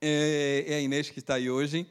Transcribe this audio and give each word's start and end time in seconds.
é, 0.00 0.64
é 0.66 0.74
a 0.76 0.80
Inês 0.80 1.10
que 1.10 1.18
está 1.18 1.34
aí 1.34 1.50
hoje. 1.50 1.86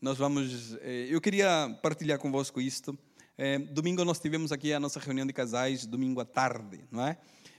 Nós 0.00 0.16
vamos. 0.16 0.76
É, 0.80 1.06
eu 1.10 1.20
queria 1.20 1.78
partilhar 1.82 2.18
convosco 2.18 2.60
isto. 2.60 2.98
É, 3.36 3.58
domingo 3.58 4.04
nós 4.04 4.18
tivemos 4.18 4.52
aqui 4.52 4.72
a 4.72 4.80
nossa 4.80 5.00
reunião 5.00 5.26
de 5.26 5.32
casais, 5.32 5.86
domingo 5.86 6.20
à 6.20 6.24
tarde, 6.24 6.80
não 6.90 7.06
é? 7.06 7.16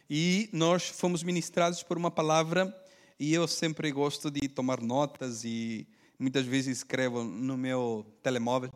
E 0.10 0.50
nós 0.52 0.90
fomos 0.90 1.24
ministrados 1.24 1.82
por 1.84 1.98
uma 1.98 2.12
palavra 2.12 2.76
e 3.20 3.34
eu 3.34 3.48
sempre 3.48 3.92
gosto 3.92 4.30
de 4.30 4.48
tomar 4.48 4.82
notas 4.82 5.44
e 5.44 5.88
muitas 6.20 6.46
vezes 6.46 6.78
escrevo 6.78 7.24
no 7.24 7.58
meu 7.58 8.06
telemóvel. 8.22 8.72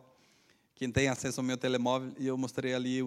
Quem 0.74 0.90
tem 0.90 1.08
acesso 1.08 1.40
ao 1.40 1.44
meu 1.44 1.56
telemóvel, 1.56 2.12
e 2.18 2.26
eu 2.26 2.36
mostrei 2.36 2.74
ali, 2.74 3.00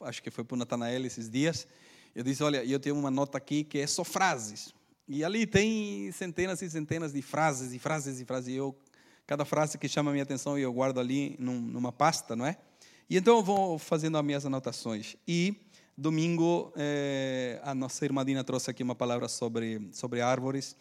acho 0.00 0.22
que 0.22 0.30
foi 0.30 0.44
para 0.44 0.54
o 0.54 0.58
Natanael 0.58 1.04
esses 1.06 1.30
dias. 1.30 1.66
Eu 2.14 2.22
disse: 2.22 2.42
Olha, 2.42 2.64
eu 2.64 2.78
tenho 2.80 2.96
uma 2.96 3.10
nota 3.10 3.38
aqui 3.38 3.64
que 3.64 3.78
é 3.78 3.86
só 3.86 4.04
frases. 4.04 4.74
E 5.08 5.24
ali 5.24 5.46
tem 5.46 6.10
centenas 6.12 6.62
e 6.62 6.70
centenas 6.70 7.12
de 7.12 7.22
frases 7.22 7.72
e 7.72 7.78
frases 7.78 8.20
e 8.20 8.24
frases. 8.24 8.48
E 8.48 8.56
eu, 8.56 8.76
cada 9.26 9.44
frase 9.44 9.76
que 9.78 9.88
chama 9.88 10.10
a 10.10 10.12
minha 10.12 10.22
atenção, 10.22 10.58
eu 10.58 10.72
guardo 10.72 11.00
ali 11.00 11.36
num, 11.38 11.60
numa 11.60 11.92
pasta, 11.92 12.36
não 12.36 12.46
é? 12.46 12.56
E 13.10 13.16
então 13.16 13.36
eu 13.36 13.42
vou 13.42 13.78
fazendo 13.78 14.16
as 14.16 14.24
minhas 14.24 14.46
anotações. 14.46 15.16
E 15.26 15.56
domingo, 15.96 16.72
é, 16.76 17.60
a 17.62 17.74
nossa 17.74 18.04
irmã 18.04 18.24
Dina 18.24 18.42
trouxe 18.42 18.70
aqui 18.70 18.82
uma 18.82 18.94
palavra 18.94 19.28
sobre, 19.28 19.88
sobre 19.92 20.20
árvores 20.20 20.76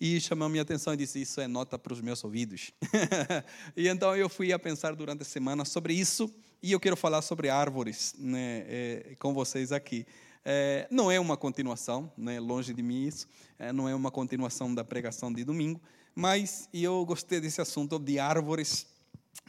e 0.00 0.20
chamou 0.20 0.48
minha 0.48 0.62
atenção 0.62 0.94
e 0.94 0.96
disse: 0.96 1.20
Isso 1.20 1.40
é 1.40 1.46
nota 1.46 1.78
para 1.78 1.92
os 1.92 2.00
meus 2.00 2.22
ouvidos. 2.24 2.72
e 3.76 3.88
então 3.88 4.16
eu 4.16 4.28
fui 4.28 4.52
a 4.52 4.58
pensar 4.58 4.94
durante 4.94 5.22
a 5.22 5.24
semana 5.24 5.64
sobre 5.64 5.94
isso 5.94 6.32
e 6.62 6.72
eu 6.72 6.80
quero 6.80 6.96
falar 6.96 7.22
sobre 7.22 7.48
árvores 7.48 8.14
né, 8.18 8.64
é, 8.66 9.16
com 9.18 9.32
vocês 9.32 9.72
aqui. 9.72 10.06
É, 10.48 10.86
não 10.92 11.10
é 11.10 11.18
uma 11.18 11.36
continuação, 11.36 12.08
né, 12.16 12.38
longe 12.38 12.72
de 12.72 12.80
mim 12.80 13.04
isso, 13.04 13.26
é, 13.58 13.72
não 13.72 13.88
é 13.88 13.94
uma 13.96 14.12
continuação 14.12 14.72
da 14.72 14.84
pregação 14.84 15.32
de 15.32 15.42
domingo, 15.42 15.80
mas 16.14 16.68
eu 16.72 17.04
gostei 17.04 17.40
desse 17.40 17.60
assunto 17.60 17.98
de 17.98 18.20
árvores, 18.20 18.86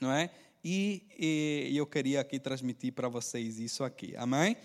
não 0.02 0.12
é? 0.12 0.32
E, 0.66 1.04
e 1.16 1.78
eu 1.78 1.86
queria 1.86 2.20
aqui 2.22 2.40
transmitir 2.40 2.94
para 2.94 3.08
vocês 3.08 3.60
isso 3.60 3.84
aqui, 3.84 4.16
amém? 4.18 4.58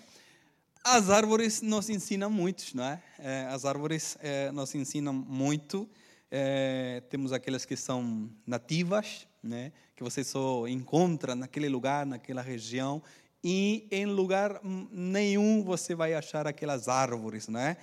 As 0.83 1.11
árvores 1.11 1.61
nos 1.61 1.87
ensinam 1.87 2.31
muito, 2.31 2.75
não 2.75 2.83
é? 2.83 3.03
é 3.19 3.47
as 3.51 3.63
árvores 3.63 4.17
é, 4.19 4.51
nos 4.51 4.73
ensinam 4.73 5.13
muito. 5.13 5.87
É, 6.31 7.03
temos 7.11 7.31
aquelas 7.31 7.63
que 7.63 7.77
são 7.77 8.27
nativas, 8.45 9.27
né? 9.41 9.71
Que 9.95 10.03
você 10.03 10.23
só 10.23 10.67
encontra 10.67 11.35
naquele 11.35 11.69
lugar, 11.69 12.07
naquela 12.07 12.41
região, 12.41 13.03
e 13.43 13.87
em 13.91 14.05
lugar 14.05 14.61
nenhum 14.63 15.63
você 15.63 15.93
vai 15.93 16.13
achar 16.13 16.47
aquelas 16.47 16.87
árvores, 16.87 17.47
né? 17.47 17.77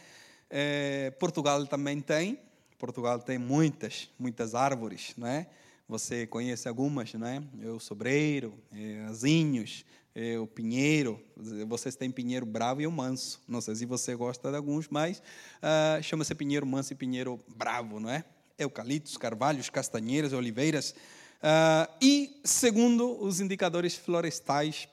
É, 0.48 1.10
Portugal 1.18 1.64
também 1.66 2.00
tem, 2.00 2.38
Portugal 2.78 3.18
tem 3.18 3.38
muitas, 3.38 4.08
muitas 4.18 4.54
árvores, 4.54 5.12
né? 5.16 5.46
Você 5.86 6.26
conhece 6.26 6.68
algumas, 6.68 7.12
né? 7.14 7.42
O 7.74 7.78
sobreiro, 7.78 8.54
é, 8.72 9.04
azinhos, 9.08 9.84
é, 10.14 10.38
o 10.38 10.46
pinheiro. 10.46 11.20
Vocês 11.66 11.94
têm 11.94 12.10
pinheiro 12.10 12.46
bravo 12.46 12.80
e 12.80 12.86
o 12.86 12.92
manso. 12.92 13.40
Não 13.46 13.60
sei 13.60 13.74
se 13.74 13.84
você 13.84 14.14
gosta 14.14 14.50
de 14.50 14.56
alguns, 14.56 14.88
mas 14.88 15.18
uh, 15.18 16.02
chama-se 16.02 16.34
pinheiro 16.34 16.66
manso 16.66 16.92
e 16.92 16.96
pinheiro 16.96 17.38
bravo, 17.48 18.00
não 18.00 18.08
é? 18.08 18.24
Eucaliptos, 18.58 19.16
carvalhos, 19.16 19.68
castanheiras, 19.68 20.32
oliveiras. 20.32 20.94
Uh, 21.42 21.92
e 22.00 22.40
segundo 22.44 23.22
os 23.22 23.40
indicadores 23.40 23.94
florestais 23.94 24.88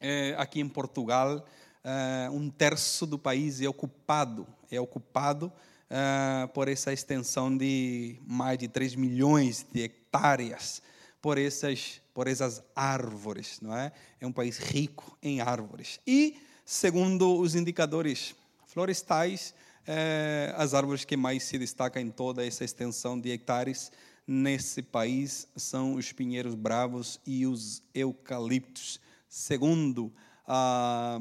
é, 0.00 0.34
aqui 0.38 0.60
em 0.60 0.68
Portugal, 0.68 1.44
é, 1.84 2.28
um 2.30 2.50
terço 2.50 3.06
do 3.06 3.18
país 3.18 3.60
é 3.60 3.68
ocupado, 3.68 4.46
é 4.70 4.80
ocupado 4.80 5.52
é, 5.88 6.46
por 6.48 6.68
essa 6.68 6.92
extensão 6.92 7.56
de 7.56 8.16
mais 8.26 8.58
de 8.58 8.68
3 8.68 8.94
milhões 8.94 9.66
de 9.72 9.82
hectares 9.82 10.82
por 11.20 11.38
essas, 11.38 12.00
por 12.14 12.28
essas 12.28 12.62
árvores, 12.74 13.58
não 13.60 13.76
é? 13.76 13.92
É 14.20 14.26
um 14.26 14.32
país 14.32 14.58
rico 14.58 15.16
em 15.22 15.40
árvores. 15.40 15.98
E, 16.06 16.36
segundo 16.64 17.38
os 17.38 17.54
indicadores 17.54 18.34
florestais, 18.66 19.54
é, 19.86 20.52
as 20.56 20.74
árvores 20.74 21.04
que 21.04 21.16
mais 21.16 21.42
se 21.42 21.58
destacam 21.58 22.02
em 22.02 22.10
toda 22.10 22.46
essa 22.46 22.64
extensão 22.64 23.18
de 23.18 23.30
hectares 23.30 23.90
nesse 24.26 24.82
país 24.82 25.48
são 25.56 25.94
os 25.94 26.12
pinheiros 26.12 26.54
bravos 26.54 27.18
e 27.26 27.46
os 27.46 27.82
eucaliptos 27.94 29.00
segundo 29.28 30.12
a, 30.46 31.18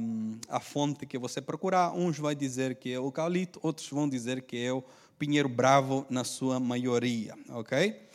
a 0.49 0.59
fonte 0.59 1.05
que 1.05 1.17
você 1.17 1.41
procurar. 1.41 1.91
Uns 1.91 2.17
vai 2.17 2.33
dizer 2.33 2.75
que 2.75 2.93
é 2.93 2.99
o 2.99 3.05
eucalipto, 3.05 3.59
outros 3.61 3.89
vão 3.89 4.07
dizer 4.07 4.43
que 4.43 4.57
é 4.57 4.71
o 4.71 4.83
pinheiro 5.19 5.49
bravo 5.49 6.05
na 6.09 6.23
sua 6.23 6.59
maioria, 6.59 7.35
ok? 7.49 8.07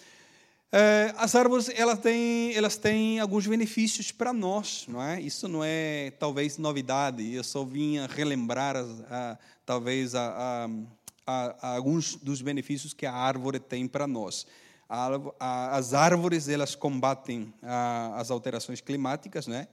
É, 0.74 1.12
as 1.18 1.34
árvores 1.34 1.68
elas 1.74 1.98
têm, 1.98 2.54
elas 2.54 2.78
têm 2.78 3.20
alguns 3.20 3.46
benefícios 3.46 4.10
para 4.10 4.32
nós, 4.32 4.86
não 4.88 5.02
é? 5.02 5.20
Isso 5.20 5.46
não 5.46 5.62
é 5.62 6.10
talvez 6.18 6.56
novidade. 6.56 7.34
Eu 7.34 7.44
só 7.44 7.62
vinha 7.62 8.06
relembrar 8.06 8.74
a, 8.76 9.38
talvez 9.66 10.14
a, 10.14 10.66
a, 11.26 11.74
alguns 11.74 12.16
dos 12.16 12.40
benefícios 12.40 12.94
que 12.94 13.04
a 13.04 13.12
árvore 13.12 13.60
tem 13.60 13.86
para 13.86 14.06
nós. 14.06 14.46
as 15.38 15.92
árvores 15.92 16.48
elas 16.48 16.74
combatem 16.74 17.52
as 18.14 18.30
alterações 18.30 18.80
climáticas, 18.80 19.46
né? 19.46 19.68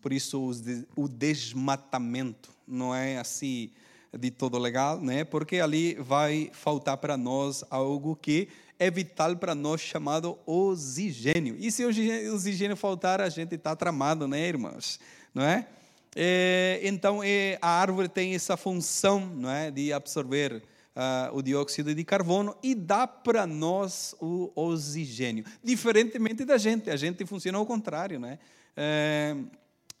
Por 0.00 0.12
isso 0.12 0.50
o 0.94 1.08
desmatamento 1.08 2.50
não 2.66 2.94
é 2.94 3.18
assim 3.18 3.70
de 4.16 4.30
todo 4.30 4.58
legal, 4.58 5.00
né? 5.00 5.24
Porque 5.24 5.60
ali 5.60 5.94
vai 5.94 6.50
faltar 6.52 6.96
para 6.96 7.16
nós 7.16 7.64
algo 7.70 8.16
que 8.16 8.48
é 8.78 8.90
vital 8.90 9.36
para 9.36 9.54
nós 9.54 9.80
chamado 9.80 10.38
oxigênio. 10.46 11.56
E 11.58 11.70
se 11.70 11.84
o 11.84 11.88
oxigênio 12.34 12.76
faltar, 12.76 13.20
a 13.20 13.28
gente 13.28 13.54
está 13.54 13.74
tramado, 13.74 14.28
né, 14.28 14.46
irmãos? 14.46 14.98
Não 15.34 15.42
é? 15.42 15.66
é 16.14 16.80
então 16.82 17.22
é, 17.22 17.58
a 17.60 17.68
árvore 17.68 18.08
tem 18.08 18.34
essa 18.34 18.56
função, 18.56 19.20
não 19.20 19.50
é, 19.50 19.70
de 19.70 19.92
absorver 19.92 20.62
uh, 20.96 21.36
o 21.36 21.42
dióxido 21.42 21.94
de 21.94 22.02
carbono 22.02 22.56
e 22.62 22.74
dá 22.74 23.06
para 23.06 23.46
nós 23.46 24.14
o 24.20 24.50
oxigênio. 24.54 25.44
Diferentemente 25.62 26.44
da 26.44 26.56
gente, 26.56 26.90
a 26.90 26.96
gente 26.96 27.24
funciona 27.26 27.58
ao 27.58 27.66
contrário. 27.66 28.18
Né? 28.18 28.38
É, 28.74 29.36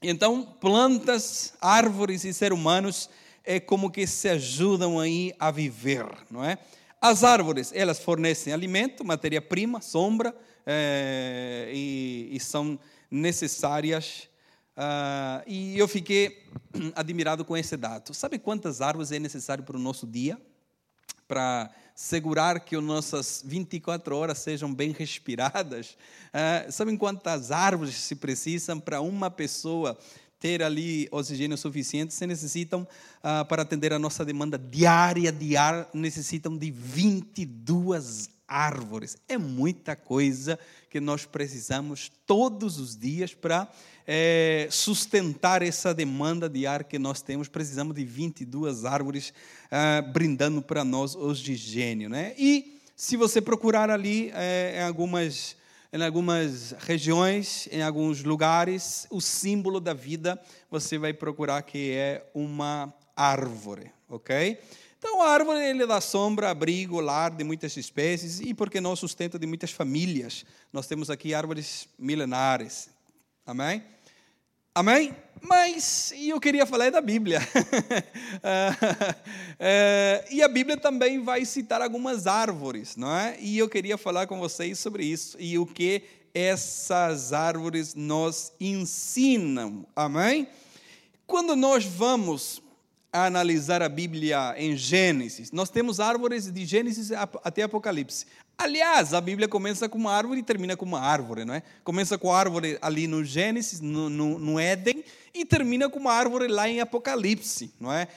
então, 0.02 0.42
plantas, 0.42 1.54
árvores 1.60 2.24
e 2.24 2.32
seres 2.32 2.58
humanos 2.58 3.10
é 3.44 3.60
como 3.60 3.90
que 3.90 4.06
se 4.06 4.28
ajudam 4.28 4.98
aí 4.98 5.32
a 5.38 5.50
viver, 5.50 6.06
não 6.30 6.42
é? 6.42 6.58
As 7.00 7.22
árvores, 7.22 7.70
elas 7.74 8.00
fornecem 8.00 8.52
alimento, 8.52 9.04
matéria-prima, 9.04 9.80
sombra, 9.80 10.34
é, 10.66 11.70
e, 11.72 12.30
e, 12.32 12.40
são 12.40 12.76
necessárias. 13.08 14.28
Uh, 14.76 15.44
e 15.46 15.78
eu 15.78 15.86
fiquei 15.86 16.42
admirado 16.96 17.44
com 17.44 17.56
esse 17.56 17.76
dado. 17.76 18.12
Sabe 18.12 18.38
quantas 18.38 18.80
árvores 18.80 19.12
é 19.12 19.18
necessário 19.20 19.62
para 19.62 19.76
o 19.76 19.80
nosso 19.80 20.06
dia? 20.06 20.40
Para 21.26 21.70
segurar 21.94 22.60
que 22.60 22.76
as 22.76 22.82
nossas 22.82 23.42
24 23.44 24.14
horas 24.16 24.38
sejam 24.38 24.72
bem 24.72 24.92
respiradas. 24.92 25.96
Uh, 26.28 26.70
sabem 26.70 26.96
quantas 26.96 27.50
árvores 27.50 27.94
se 27.94 28.14
precisam 28.14 28.78
para 28.78 29.00
uma 29.00 29.30
pessoa 29.30 29.98
ter 30.38 30.62
ali 30.62 31.08
oxigênio 31.10 31.56
suficiente? 31.56 32.12
Se 32.12 32.26
necessitam, 32.26 32.86
uh, 33.22 33.44
para 33.46 33.62
atender 33.62 33.92
a 33.92 33.98
nossa 33.98 34.24
demanda 34.24 34.58
diária 34.58 35.32
de 35.32 35.56
ar, 35.56 35.88
necessitam 35.94 36.56
de 36.56 36.70
22 36.70 38.28
árvores. 38.46 39.16
É 39.28 39.38
muita 39.38 39.96
coisa 39.96 40.58
que 40.96 41.00
nós 41.00 41.26
precisamos 41.26 42.10
todos 42.24 42.78
os 42.78 42.96
dias 42.96 43.34
para 43.34 43.70
é, 44.06 44.66
sustentar 44.70 45.60
essa 45.60 45.92
demanda 45.92 46.48
de 46.48 46.66
ar 46.66 46.84
que 46.84 46.98
nós 46.98 47.20
temos. 47.20 47.48
Precisamos 47.48 47.94
de 47.94 48.02
22 48.02 48.86
árvores 48.86 49.30
ah, 49.70 50.00
brindando 50.00 50.62
para 50.62 50.86
nós 50.86 51.14
oxigênio. 51.14 52.08
Né? 52.08 52.34
E 52.38 52.80
se 52.96 53.14
você 53.14 53.42
procurar 53.42 53.90
ali 53.90 54.32
é, 54.34 54.78
em 54.78 54.82
algumas 54.84 55.54
em 55.92 56.02
algumas 56.02 56.74
regiões, 56.78 57.68
em 57.70 57.82
alguns 57.82 58.22
lugares, 58.24 59.06
o 59.10 59.20
símbolo 59.20 59.80
da 59.80 59.92
vida 59.92 60.40
você 60.70 60.96
vai 60.96 61.12
procurar 61.12 61.60
que 61.62 61.90
é 61.92 62.26
uma 62.34 62.92
árvore, 63.14 63.90
ok? 64.08 64.58
Então, 65.08 65.22
a 65.22 65.30
árvore 65.30 65.64
ele 65.64 65.86
dá 65.86 66.00
sombra, 66.00 66.50
abrigo, 66.50 66.98
lar 66.98 67.30
de 67.30 67.44
muitas 67.44 67.76
espécies 67.76 68.40
e, 68.40 68.52
por 68.52 68.68
que 68.68 68.80
não, 68.80 68.96
sustento 68.96 69.38
de 69.38 69.46
muitas 69.46 69.70
famílias. 69.70 70.44
Nós 70.72 70.88
temos 70.88 71.08
aqui 71.08 71.32
árvores 71.32 71.88
milenares. 71.96 72.90
Amém? 73.46 73.84
Amém? 74.74 75.14
Mas 75.40 76.12
eu 76.18 76.40
queria 76.40 76.66
falar 76.66 76.90
da 76.90 77.00
Bíblia. 77.00 77.38
é, 79.60 80.24
e 80.28 80.42
a 80.42 80.48
Bíblia 80.48 80.76
também 80.76 81.22
vai 81.22 81.44
citar 81.44 81.80
algumas 81.80 82.26
árvores, 82.26 82.96
não 82.96 83.16
é? 83.16 83.36
E 83.38 83.56
eu 83.56 83.68
queria 83.68 83.96
falar 83.96 84.26
com 84.26 84.40
vocês 84.40 84.80
sobre 84.80 85.04
isso 85.04 85.36
e 85.38 85.56
o 85.56 85.64
que 85.64 86.02
essas 86.34 87.32
árvores 87.32 87.94
nos 87.94 88.52
ensinam. 88.60 89.86
Amém? 89.94 90.48
Quando 91.28 91.54
nós 91.54 91.84
vamos 91.84 92.60
a 93.12 93.26
analisar 93.26 93.82
a 93.82 93.88
Bíblia 93.88 94.54
em 94.56 94.76
Gênesis, 94.76 95.50
nós 95.50 95.70
temos 95.70 96.00
árvores 96.00 96.50
de 96.50 96.64
Gênesis 96.64 97.10
até 97.12 97.62
Apocalipse. 97.62 98.26
Aliás, 98.58 99.12
a 99.12 99.20
Bíblia 99.20 99.46
começa 99.46 99.88
com 99.88 99.98
uma 99.98 100.12
árvore 100.12 100.40
e 100.40 100.42
termina 100.42 100.76
com 100.76 100.84
uma 100.86 101.00
árvore, 101.00 101.44
não 101.44 101.54
é? 101.54 101.62
Começa 101.84 102.16
com 102.16 102.32
a 102.32 102.38
árvore 102.38 102.78
ali 102.80 103.06
no 103.06 103.22
Gênesis, 103.22 103.80
no, 103.80 104.08
no, 104.08 104.38
no 104.38 104.58
Éden, 104.58 105.04
e 105.34 105.44
termina 105.44 105.90
com 105.90 105.98
uma 105.98 106.12
árvore 106.12 106.48
lá 106.48 106.66
em 106.68 106.80
Apocalipse, 106.80 107.74
não 107.78 107.92
é? 107.92 108.08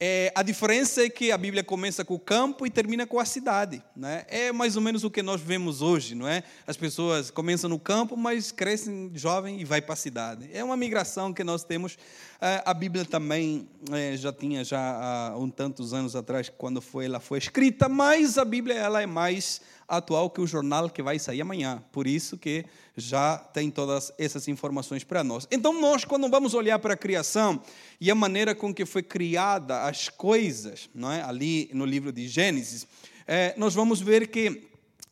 É, 0.00 0.30
a 0.32 0.44
diferença 0.44 1.04
é 1.04 1.10
que 1.10 1.32
a 1.32 1.36
Bíblia 1.36 1.64
começa 1.64 2.04
com 2.04 2.14
o 2.14 2.20
campo 2.20 2.64
e 2.64 2.70
termina 2.70 3.04
com 3.04 3.18
a 3.18 3.24
cidade. 3.24 3.82
Né? 3.96 4.24
É 4.28 4.52
mais 4.52 4.76
ou 4.76 4.82
menos 4.82 5.02
o 5.02 5.10
que 5.10 5.22
nós 5.22 5.40
vemos 5.40 5.82
hoje, 5.82 6.14
não 6.14 6.28
é? 6.28 6.44
As 6.64 6.76
pessoas 6.76 7.32
começam 7.32 7.68
no 7.68 7.80
campo, 7.80 8.16
mas 8.16 8.52
crescem 8.52 9.10
jovem 9.14 9.60
e 9.60 9.64
vai 9.64 9.82
para 9.82 9.94
a 9.94 9.96
cidade. 9.96 10.48
É 10.52 10.62
uma 10.62 10.76
migração 10.76 11.32
que 11.32 11.42
nós 11.42 11.64
temos. 11.64 11.98
É, 12.40 12.62
a 12.64 12.72
Bíblia 12.72 13.04
também 13.04 13.68
é, 13.90 14.16
já 14.16 14.32
tinha 14.32 14.62
já 14.62 14.78
há 14.78 15.36
um 15.36 15.50
tantos 15.50 15.92
anos 15.92 16.14
atrás 16.14 16.48
quando 16.48 16.80
foi 16.80 17.06
ela 17.06 17.18
foi 17.18 17.38
escrita, 17.38 17.88
mas 17.88 18.38
a 18.38 18.44
Bíblia 18.44 18.76
ela 18.76 19.02
é 19.02 19.06
mais 19.06 19.60
atual 19.88 20.30
que 20.30 20.40
o 20.40 20.46
jornal 20.46 20.88
que 20.88 21.02
vai 21.02 21.18
sair 21.18 21.40
amanhã. 21.40 21.82
Por 21.90 22.06
isso 22.06 22.38
que 22.38 22.64
já 22.96 23.38
tem 23.38 23.72
todas 23.72 24.12
essas 24.16 24.46
informações 24.46 25.02
para 25.02 25.24
nós. 25.24 25.48
Então 25.50 25.80
nós 25.80 26.04
quando 26.04 26.30
vamos 26.30 26.54
olhar 26.54 26.78
para 26.78 26.94
a 26.94 26.96
criação 26.96 27.60
e 28.00 28.08
a 28.08 28.14
maneira 28.14 28.54
com 28.54 28.72
que 28.72 28.86
foi 28.86 29.02
criada 29.02 29.82
as 29.82 30.08
coisas, 30.08 30.88
não 30.94 31.10
é? 31.10 31.20
Ali 31.22 31.68
no 31.72 31.84
livro 31.84 32.12
de 32.12 32.28
Gênesis, 32.28 32.86
é, 33.26 33.52
nós 33.56 33.74
vamos 33.74 34.00
ver 34.00 34.28
que 34.28 34.62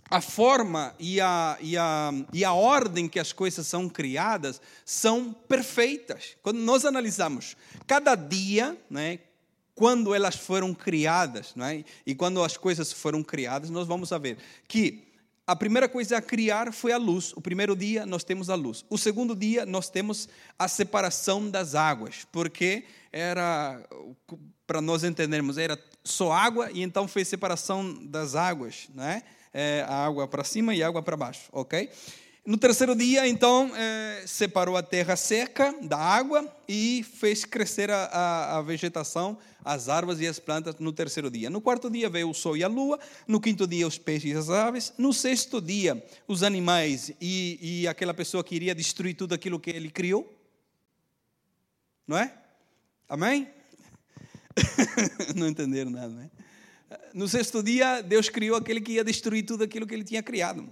a 0.08 0.20
forma 0.20 0.94
e 0.98 1.20
a, 1.20 1.58
e, 1.60 1.76
a, 1.76 2.12
e 2.32 2.44
a 2.44 2.52
ordem 2.52 3.08
que 3.08 3.18
as 3.18 3.32
coisas 3.32 3.66
são 3.66 3.88
criadas 3.88 4.60
são 4.84 5.32
perfeitas. 5.32 6.36
Quando 6.42 6.58
nós 6.58 6.84
analisamos 6.84 7.56
cada 7.86 8.14
dia, 8.14 8.76
né, 8.88 9.18
quando 9.74 10.14
elas 10.14 10.36
foram 10.36 10.72
criadas, 10.72 11.52
não 11.54 11.66
é? 11.66 11.84
e 12.06 12.14
quando 12.14 12.42
as 12.42 12.56
coisas 12.56 12.92
foram 12.92 13.22
criadas, 13.22 13.68
nós 13.68 13.86
vamos 13.86 14.10
ver 14.20 14.38
que 14.66 15.06
a 15.46 15.54
primeira 15.54 15.88
coisa 15.88 16.16
a 16.16 16.22
criar 16.22 16.72
foi 16.72 16.92
a 16.92 16.96
luz. 16.96 17.32
O 17.36 17.40
primeiro 17.40 17.76
dia 17.76 18.04
nós 18.04 18.24
temos 18.24 18.50
a 18.50 18.54
luz. 18.54 18.84
O 18.90 18.98
segundo 18.98 19.34
dia 19.34 19.64
nós 19.64 19.88
temos 19.88 20.28
a 20.58 20.66
separação 20.66 21.48
das 21.48 21.74
águas, 21.74 22.26
porque 22.32 22.84
era, 23.12 23.80
para 24.66 24.80
nós 24.80 25.04
entendermos, 25.04 25.56
era 25.56 25.78
só 26.02 26.32
água 26.32 26.70
e 26.72 26.82
então 26.82 27.06
fez 27.06 27.28
separação 27.28 27.94
das 28.06 28.34
águas, 28.34 28.88
né? 28.94 29.22
É, 29.58 29.86
a 29.88 30.04
água 30.04 30.28
para 30.28 30.44
cima 30.44 30.74
e 30.74 30.82
a 30.82 30.86
água 30.86 31.02
para 31.02 31.16
baixo, 31.16 31.48
ok? 31.50 31.88
No 32.44 32.58
terceiro 32.58 32.94
dia, 32.94 33.26
então, 33.26 33.72
é, 33.74 34.22
separou 34.26 34.76
a 34.76 34.82
terra 34.82 35.16
seca 35.16 35.74
da 35.82 35.96
água 35.96 36.46
e 36.68 37.02
fez 37.02 37.46
crescer 37.46 37.90
a, 37.90 38.04
a, 38.04 38.58
a, 38.58 38.62
vegetação, 38.62 39.38
as 39.64 39.88
árvores 39.88 40.20
e 40.20 40.26
as 40.26 40.38
plantas 40.38 40.76
no 40.78 40.92
terceiro 40.92 41.30
dia. 41.30 41.48
No 41.48 41.62
quarto 41.62 41.90
dia 41.90 42.10
veio 42.10 42.28
o 42.28 42.34
sol 42.34 42.54
e 42.54 42.62
a 42.62 42.68
lua. 42.68 43.00
No 43.26 43.40
quinto 43.40 43.66
dia, 43.66 43.86
os 43.86 43.96
peixes 43.96 44.30
e 44.30 44.36
as 44.36 44.50
aves. 44.50 44.92
No 44.98 45.12
sexto 45.12 45.58
dia, 45.58 46.04
os 46.28 46.42
animais 46.42 47.10
e, 47.18 47.58
e 47.80 47.88
aquela 47.88 48.12
pessoa 48.12 48.44
que 48.44 48.54
iria 48.54 48.74
destruir 48.74 49.14
tudo 49.14 49.34
aquilo 49.34 49.58
que 49.58 49.70
ele 49.70 49.90
criou. 49.90 50.30
Não 52.06 52.18
é? 52.18 52.32
Amém? 53.08 53.48
Não 55.34 55.48
entenderam 55.48 55.90
nada, 55.90 56.08
né? 56.10 56.30
No 57.12 57.26
sexto 57.28 57.62
dia, 57.62 58.00
Deus 58.00 58.28
criou 58.28 58.56
aquele 58.56 58.80
que 58.80 58.92
ia 58.92 59.04
destruir 59.04 59.44
tudo 59.44 59.64
aquilo 59.64 59.86
que 59.86 59.94
ele 59.94 60.04
tinha 60.04 60.22
criado. 60.22 60.68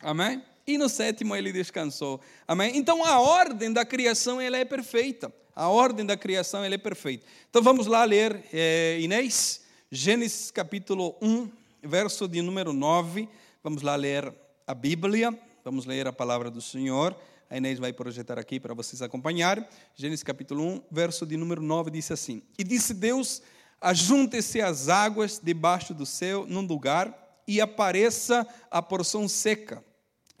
Amém? 0.00 0.42
e 0.66 0.78
no 0.78 0.88
sétimo 0.88 1.34
ele 1.34 1.52
descansou. 1.52 2.20
Amém? 2.46 2.76
Então 2.76 3.04
a 3.04 3.20
ordem 3.20 3.72
da 3.72 3.84
criação 3.84 4.40
ela 4.40 4.56
é 4.56 4.64
perfeita. 4.64 5.32
A 5.54 5.68
ordem 5.68 6.06
da 6.06 6.16
criação 6.16 6.64
ela 6.64 6.74
é 6.74 6.78
perfeita. 6.78 7.26
Então 7.48 7.62
vamos 7.62 7.86
lá 7.86 8.04
ler, 8.04 8.44
é, 8.52 8.98
Inês, 9.00 9.62
Gênesis 9.90 10.50
capítulo 10.50 11.16
1, 11.20 11.50
verso 11.82 12.28
de 12.28 12.40
número 12.40 12.72
9. 12.72 13.28
Vamos 13.62 13.82
lá 13.82 13.96
ler 13.96 14.32
a 14.66 14.74
Bíblia, 14.74 15.36
vamos 15.64 15.84
ler 15.84 16.06
a 16.06 16.12
palavra 16.12 16.50
do 16.50 16.60
Senhor. 16.60 17.16
A 17.48 17.56
Inês 17.56 17.78
vai 17.78 17.92
projetar 17.92 18.38
aqui 18.38 18.60
para 18.60 18.72
vocês 18.72 19.02
acompanharem. 19.02 19.64
Gênesis 19.96 20.22
capítulo 20.22 20.64
1, 20.64 20.82
verso 20.90 21.26
de 21.26 21.36
número 21.36 21.60
9 21.60 21.90
diz 21.90 22.10
assim: 22.10 22.42
E 22.56 22.62
disse 22.62 22.94
Deus: 22.94 23.42
Ajunte-se 23.80 24.60
as 24.60 24.88
águas 24.88 25.40
debaixo 25.42 25.94
do 25.94 26.04
céu 26.04 26.44
num 26.46 26.62
lugar 26.62 27.42
e 27.46 27.60
apareça 27.60 28.46
a 28.70 28.82
porção 28.82 29.28
seca 29.28 29.82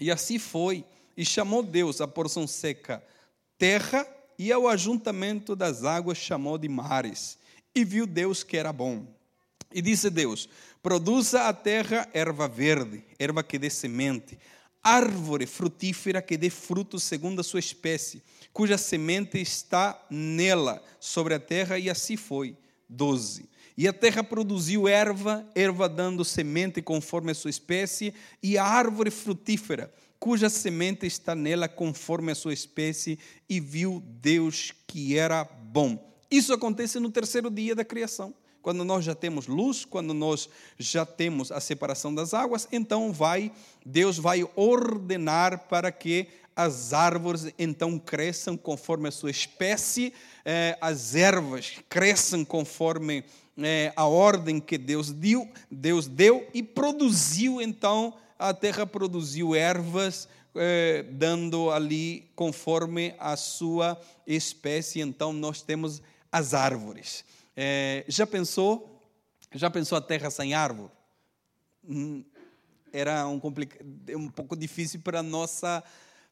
e 0.00 0.10
assim 0.10 0.38
foi. 0.38 0.84
E 1.16 1.24
chamou 1.24 1.62
Deus 1.62 2.00
a 2.00 2.08
porção 2.08 2.46
seca 2.46 3.04
terra, 3.58 4.06
e 4.38 4.50
ao 4.50 4.66
ajuntamento 4.66 5.54
das 5.54 5.84
águas 5.84 6.16
chamou 6.16 6.56
de 6.56 6.66
mares. 6.66 7.36
E 7.74 7.84
viu 7.84 8.06
Deus 8.06 8.42
que 8.42 8.56
era 8.56 8.72
bom. 8.72 9.06
E 9.70 9.82
disse 9.82 10.08
Deus: 10.08 10.48
Produza 10.82 11.42
a 11.42 11.52
terra 11.52 12.08
erva 12.14 12.48
verde, 12.48 13.04
erva 13.18 13.42
que 13.42 13.58
dê 13.58 13.68
semente, 13.68 14.38
árvore 14.82 15.44
frutífera 15.44 16.22
que 16.22 16.38
dê 16.38 16.48
frutos 16.48 17.02
segundo 17.02 17.40
a 17.40 17.44
sua 17.44 17.60
espécie, 17.60 18.22
cuja 18.50 18.78
semente 18.78 19.38
está 19.38 20.02
nela, 20.08 20.82
sobre 20.98 21.34
a 21.34 21.38
terra, 21.38 21.78
e 21.78 21.90
assim 21.90 22.16
foi. 22.16 22.56
12. 22.90 23.48
E 23.76 23.88
a 23.88 23.92
terra 23.92 24.22
produziu 24.22 24.86
erva, 24.86 25.46
erva 25.54 25.88
dando 25.88 26.24
semente 26.24 26.82
conforme 26.82 27.30
a 27.30 27.34
sua 27.34 27.50
espécie, 27.50 28.12
e 28.42 28.58
a 28.58 28.64
árvore 28.64 29.10
frutífera, 29.10 29.92
cuja 30.18 30.50
semente 30.50 31.06
está 31.06 31.34
nela 31.34 31.68
conforme 31.68 32.32
a 32.32 32.34
sua 32.34 32.52
espécie, 32.52 33.18
e 33.48 33.58
viu 33.58 34.02
Deus 34.20 34.74
que 34.86 35.16
era 35.16 35.44
bom. 35.44 36.12
Isso 36.30 36.52
acontece 36.52 37.00
no 37.00 37.10
terceiro 37.10 37.50
dia 37.50 37.74
da 37.74 37.84
criação. 37.84 38.34
Quando 38.62 38.84
nós 38.84 39.04
já 39.04 39.14
temos 39.14 39.46
luz, 39.46 39.86
quando 39.86 40.12
nós 40.12 40.48
já 40.78 41.06
temos 41.06 41.50
a 41.50 41.60
separação 41.60 42.14
das 42.14 42.34
águas, 42.34 42.68
então 42.70 43.10
vai 43.12 43.50
Deus 43.86 44.18
vai 44.18 44.46
ordenar 44.54 45.66
para 45.66 45.90
que 45.90 46.28
as 46.54 46.92
árvores 46.92 47.46
então 47.58 47.98
cresçam 47.98 48.56
conforme 48.56 49.08
a 49.08 49.12
sua 49.12 49.30
espécie, 49.30 50.12
eh, 50.44 50.76
as 50.80 51.14
ervas 51.14 51.74
cresçam 51.88 52.44
conforme 52.44 53.24
é, 53.58 53.92
a 53.94 54.06
ordem 54.06 54.60
que 54.60 54.78
Deus 54.78 55.10
deu, 55.10 55.48
Deus 55.70 56.06
deu 56.06 56.48
e 56.54 56.62
produziu 56.62 57.60
então 57.60 58.14
a 58.38 58.54
terra 58.54 58.86
produziu 58.86 59.54
ervas 59.54 60.28
é, 60.54 61.02
dando 61.02 61.70
ali 61.70 62.30
conforme 62.34 63.14
a 63.18 63.36
sua 63.36 64.00
espécie. 64.26 65.00
Então 65.00 65.32
nós 65.32 65.62
temos 65.62 66.02
as 66.32 66.54
árvores. 66.54 67.24
É, 67.56 68.04
já 68.08 68.26
pensou? 68.26 68.88
Já 69.52 69.68
pensou 69.68 69.98
a 69.98 70.00
terra 70.00 70.30
sem 70.30 70.54
árvore? 70.54 70.90
Hum, 71.86 72.24
era 72.92 73.26
um, 73.26 73.40
um 74.16 74.28
pouco 74.28 74.56
difícil 74.56 75.00
para 75.00 75.22
nossa 75.22 75.82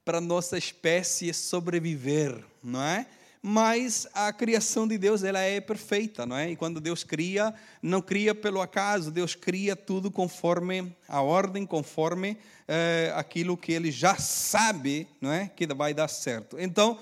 para 0.04 0.22
nossa 0.22 0.56
espécie 0.56 1.34
sobreviver, 1.34 2.42
não 2.64 2.82
é? 2.82 3.06
Mas 3.42 4.06
a 4.12 4.32
criação 4.32 4.86
de 4.86 4.98
Deus 4.98 5.22
ela 5.22 5.40
é 5.40 5.60
perfeita, 5.60 6.26
não 6.26 6.36
é? 6.36 6.50
E 6.50 6.56
quando 6.56 6.80
Deus 6.80 7.04
cria, 7.04 7.54
não 7.82 8.00
cria 8.00 8.34
pelo 8.34 8.60
acaso, 8.60 9.10
Deus 9.10 9.34
cria 9.34 9.76
tudo 9.76 10.10
conforme 10.10 10.94
a 11.08 11.22
ordem, 11.22 11.64
conforme 11.64 12.36
é, 12.66 13.12
aquilo 13.16 13.56
que 13.56 13.72
Ele 13.72 13.90
já 13.90 14.16
sabe, 14.16 15.06
não 15.20 15.32
é? 15.32 15.48
Que 15.48 15.66
vai 15.66 15.94
dar 15.94 16.08
certo. 16.08 16.58
Então, 16.58 16.98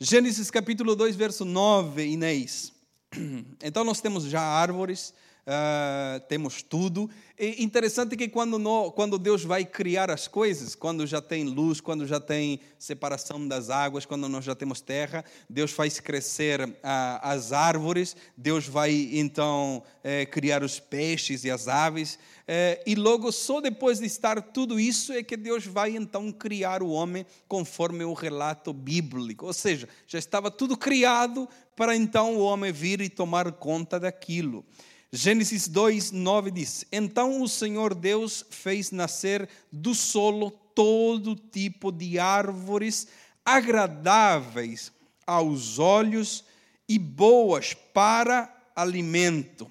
Gênesis 0.00 0.50
capítulo 0.50 0.94
2, 0.94 1.16
verso 1.16 1.44
9, 1.44 2.06
Inês. 2.06 2.72
Então 3.62 3.82
nós 3.82 4.00
temos 4.00 4.24
já 4.24 4.40
árvores, 4.40 5.12
uh, 5.48 6.20
temos 6.28 6.62
tudo. 6.62 7.08
E 7.38 7.62
interessante 7.62 8.16
que 8.16 8.28
quando, 8.28 8.58
no, 8.58 8.92
quando 8.92 9.18
Deus 9.18 9.44
vai 9.44 9.64
criar 9.64 10.10
as 10.10 10.28
coisas, 10.28 10.74
quando 10.74 11.06
já 11.06 11.20
tem 11.20 11.44
luz, 11.44 11.80
quando 11.80 12.06
já 12.06 12.20
tem 12.20 12.60
separação 12.78 13.46
das 13.48 13.70
águas, 13.70 14.04
quando 14.04 14.28
nós 14.28 14.44
já 14.44 14.54
temos 14.54 14.80
terra, 14.80 15.24
Deus 15.48 15.70
faz 15.70 15.98
crescer 15.98 16.60
uh, 16.60 16.78
as 17.22 17.52
árvores, 17.52 18.14
Deus 18.36 18.66
vai 18.66 19.08
então 19.12 19.82
uh, 20.04 20.30
criar 20.30 20.62
os 20.62 20.78
peixes 20.78 21.44
e 21.44 21.50
as 21.50 21.68
aves. 21.68 22.18
Eh, 22.50 22.82
e 22.86 22.94
logo, 22.94 23.30
só 23.30 23.60
depois 23.60 23.98
de 23.98 24.06
estar 24.06 24.40
tudo 24.40 24.80
isso, 24.80 25.12
é 25.12 25.22
que 25.22 25.36
Deus 25.36 25.66
vai 25.66 25.94
então 25.94 26.32
criar 26.32 26.82
o 26.82 26.88
homem 26.88 27.26
conforme 27.46 28.02
o 28.04 28.14
relato 28.14 28.72
bíblico. 28.72 29.44
Ou 29.44 29.52
seja, 29.52 29.86
já 30.06 30.18
estava 30.18 30.50
tudo 30.50 30.74
criado 30.74 31.46
para 31.76 31.94
então 31.94 32.36
o 32.36 32.40
homem 32.40 32.72
vir 32.72 33.02
e 33.02 33.10
tomar 33.10 33.52
conta 33.52 34.00
daquilo. 34.00 34.64
Gênesis 35.12 35.68
2, 35.68 36.10
9 36.12 36.50
diz: 36.50 36.84
Então 36.92 37.42
o 37.42 37.48
Senhor 37.48 37.94
Deus 37.94 38.44
fez 38.50 38.90
nascer 38.90 39.48
do 39.72 39.94
solo 39.94 40.50
todo 40.74 41.34
tipo 41.34 41.90
de 41.90 42.18
árvores 42.18 43.08
agradáveis 43.44 44.92
aos 45.26 45.78
olhos 45.78 46.44
e 46.86 46.98
boas 46.98 47.72
para 47.72 48.54
alimento. 48.76 49.70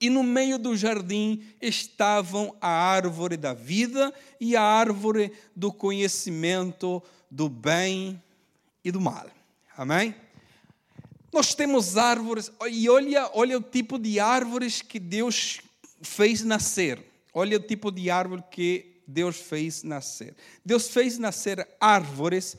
E 0.00 0.08
no 0.08 0.22
meio 0.22 0.58
do 0.58 0.76
jardim 0.76 1.42
estavam 1.60 2.56
a 2.60 2.68
árvore 2.68 3.36
da 3.36 3.54
vida 3.54 4.12
e 4.40 4.56
a 4.56 4.62
árvore 4.62 5.32
do 5.54 5.72
conhecimento 5.72 7.02
do 7.30 7.48
bem 7.48 8.20
e 8.84 8.90
do 8.90 9.00
mal. 9.00 9.26
Amém? 9.76 10.14
Nós 11.32 11.54
temos 11.54 11.96
árvores, 11.96 12.52
e 12.70 12.88
olha, 12.90 13.30
olha 13.32 13.56
o 13.56 13.62
tipo 13.62 13.98
de 13.98 14.20
árvores 14.20 14.82
que 14.82 14.98
Deus 14.98 15.60
fez 16.02 16.44
nascer. 16.44 17.02
Olha 17.32 17.56
o 17.56 17.60
tipo 17.60 17.90
de 17.90 18.10
árvore 18.10 18.44
que 18.50 19.02
Deus 19.06 19.36
fez 19.36 19.82
nascer. 19.82 20.34
Deus 20.64 20.88
fez 20.88 21.18
nascer 21.18 21.66
árvores 21.80 22.56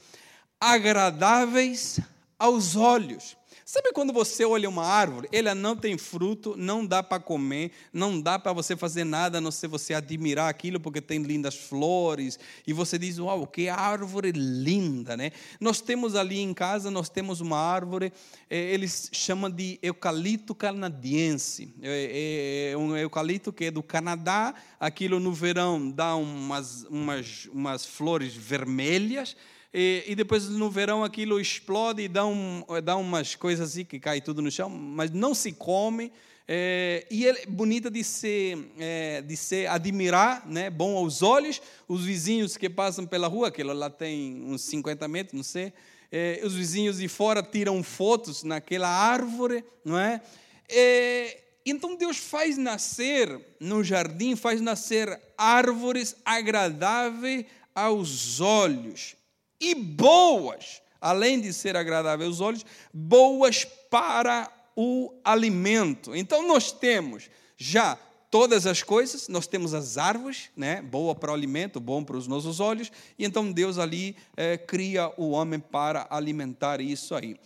agradáveis 0.60 2.00
aos 2.40 2.76
olhos. 2.76 3.38
Sabe 3.66 3.94
quando 3.94 4.12
você 4.12 4.44
olha 4.44 4.68
uma 4.68 4.86
árvore, 4.86 5.30
ela 5.32 5.56
não 5.56 5.76
tem 5.76 5.98
fruto, 5.98 6.56
não 6.58 6.86
dá 6.86 7.02
para 7.02 7.22
comer, 7.22 7.72
não 7.94 8.20
dá 8.20 8.38
para 8.38 8.52
você 8.52 8.76
fazer 8.76 9.06
nada, 9.06 9.38
a 9.38 9.42
não 9.42 9.52
ser 9.52 9.68
você 9.68 9.94
admirar 9.94 10.50
aquilo 10.50 10.80
porque 10.80 11.00
tem 11.00 11.24
lindas 11.24 11.56
flores 11.56 12.38
e 12.68 12.74
você 12.74 12.98
diz, 12.98 13.20
uau, 13.20 13.48
que 13.48 13.70
árvore 13.70 14.32
linda, 14.34 15.16
né? 15.16 15.32
Nós 15.62 15.80
temos 15.80 16.14
ali 16.16 16.40
em 16.40 16.54
casa, 16.54 16.92
nós 16.92 17.08
temos 17.08 17.40
uma 17.40 17.58
árvore, 17.58 18.12
eh, 18.50 18.74
eles 18.74 19.10
chamam 19.14 19.50
de 19.50 19.80
eucalipto 19.82 20.54
canadiense. 20.54 21.74
É, 21.82 22.70
é, 22.70 22.72
é 22.74 22.78
um 22.78 22.96
eucalipto 22.98 23.54
que 23.54 23.66
é 23.66 23.72
do 23.72 23.82
Canadá, 23.82 24.54
aquilo 24.80 25.20
no 25.20 25.32
verão 25.32 25.90
dá 25.90 26.16
umas, 26.16 26.84
umas, 26.84 27.46
umas 27.52 27.86
flores 27.86 28.34
vermelhas, 28.36 29.38
e, 29.74 30.04
e, 30.08 30.16
depois 30.16 30.48
no 30.50 30.70
verão 30.70 31.04
aquilo 31.04 31.40
explode 31.40 32.04
e 32.04 32.08
dá, 32.08 32.24
um, 32.24 32.64
dá 32.84 32.96
umas 32.96 33.34
coisas 33.34 33.72
assim 33.72 33.84
que 33.84 34.00
cai 34.00 34.22
tudo 34.22 34.40
no 34.40 34.52
chão, 34.52 34.70
mas 34.70 35.10
não 35.10 35.34
se 35.34 35.52
come. 35.52 36.12
É, 36.48 37.08
e 37.10 37.26
é 37.26 37.46
bonita 37.48 37.90
de 37.90 38.04
se, 38.04 38.70
é, 38.78 39.22
de 39.22 39.36
se 39.36 39.66
admirar, 39.66 40.48
né? 40.48 40.70
bom 40.70 40.96
aos 40.96 41.24
olhos. 41.24 41.60
Os 41.88 42.06
vizinhos 42.06 42.56
que 42.56 42.70
passam 42.70 43.08
pela 43.08 43.28
rua, 43.28 43.48
aquilo 43.48 43.74
lá 43.74 43.90
tem 43.90 44.44
uns 44.44 44.62
50 44.62 45.08
metros, 45.08 45.34
não 45.34 45.44
sei. 45.44 45.74
É, 46.12 46.42
os 46.44 46.54
vizinhos 46.54 47.00
de 47.00 47.08
fora 47.08 47.42
tiram 47.42 47.82
fotos 47.82 48.44
naquela 48.44 48.88
árvore, 48.88 49.64
não 49.84 49.98
é? 49.98 50.22
é 50.70 51.40
então 51.66 51.96
Deus 51.96 52.18
faz 52.18 52.58
nascer 52.58 53.40
no 53.60 53.84
jardim, 53.84 54.36
faz 54.36 54.62
nascer 54.62 55.20
árvores 55.36 56.16
agradáveis 56.24 57.46
aos 57.74 58.40
olhos 58.40 59.16
e 59.64 59.74
boas, 59.74 60.82
além 61.00 61.40
de 61.40 61.54
ser 61.54 61.78
agradável 61.78 62.28
aos 62.28 62.42
olhos, 62.42 62.66
boas 62.94 63.64
para 63.90 64.52
o 64.76 65.14
alimento. 65.24 66.14
Então 66.14 66.46
nós 66.46 66.72
temos 66.72 67.30
já 67.56 67.98
todas 68.30 68.66
as 68.66 68.84
coisas, 68.84 69.28
nós 69.30 69.48
temos 69.48 69.74
as 69.74 69.98
árvores, 69.98 70.50
né, 70.58 70.82
boa 70.82 71.16
para 71.16 71.32
o 71.32 71.34
alimento, 71.34 71.80
bom 71.80 72.04
para 72.04 72.18
os 72.18 72.28
nossos 72.28 72.60
olhos, 72.60 72.92
e 73.18 73.24
então 73.24 73.52
Deus 73.52 73.78
ali 73.78 74.18
é, 74.36 74.58
cria 74.58 75.14
o 75.18 75.30
homem 75.30 75.60
para 75.60 76.08
alimentar 76.10 76.82
isso 76.82 77.16
aí. 77.16 77.38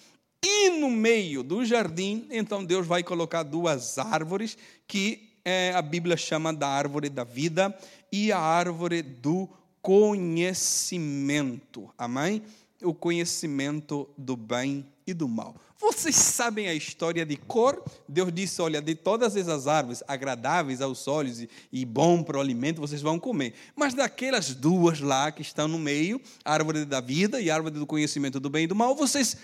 E 0.44 0.70
no 0.70 0.90
meio 0.90 1.44
do 1.44 1.66
jardim, 1.66 2.26
então 2.32 2.64
Deus 2.64 2.88
vai 2.88 3.04
colocar 3.04 3.44
duas 3.44 3.98
árvores 3.98 4.58
que 4.88 5.36
é, 5.44 5.74
a 5.76 5.82
Bíblia 5.82 6.16
chama 6.16 6.54
da 6.54 6.68
árvore 6.68 7.10
da 7.10 7.24
vida 7.24 7.78
e 8.12 8.32
a 8.32 8.40
árvore 8.40 9.02
do 9.02 9.50
conhecimento. 9.88 11.90
Amém? 11.98 12.44
O 12.84 12.94
conhecimento 12.94 14.10
do 14.18 14.36
bem 14.36 14.86
e 15.08 15.14
do 15.14 15.30
mal. 15.30 15.56
Vocês 15.80 16.14
sabem 16.14 16.68
a 16.68 16.74
história 16.74 17.26
de 17.26 17.38
cor? 17.38 17.82
Deus 18.06 18.34
disse: 18.34 18.62
olha, 18.62 18.82
de 18.82 18.96
todas 18.96 19.38
essas 19.38 19.66
árvores 19.66 20.04
agradáveis 20.06 20.82
aos 20.82 21.08
olhos 21.08 21.48
e, 21.72 21.86
bom 21.86 22.22
para 22.22 22.38
o 22.38 22.42
alimento, 22.42 22.82
vocês 22.82 23.02
vão 23.02 23.18
comer. 23.18 23.54
Mas 23.78 23.94
daquelas 23.94 24.54
duas 24.54 25.00
lá 25.00 25.32
que 25.32 25.42
estão 25.42 25.70
no 25.70 25.80
meio, 25.80 26.22
a 26.44 26.52
árvore 26.52 26.84
da 26.84 27.00
vida 27.00 27.40
e 27.40 27.50
a 27.50 27.56
árvore 27.56 27.76
do 27.76 27.88
conhecimento 27.88 28.42
do 28.42 28.50
bem 28.50 28.66
e 28.66 28.68
do 28.68 28.76
mal, 28.76 28.94
vocês 28.94 29.38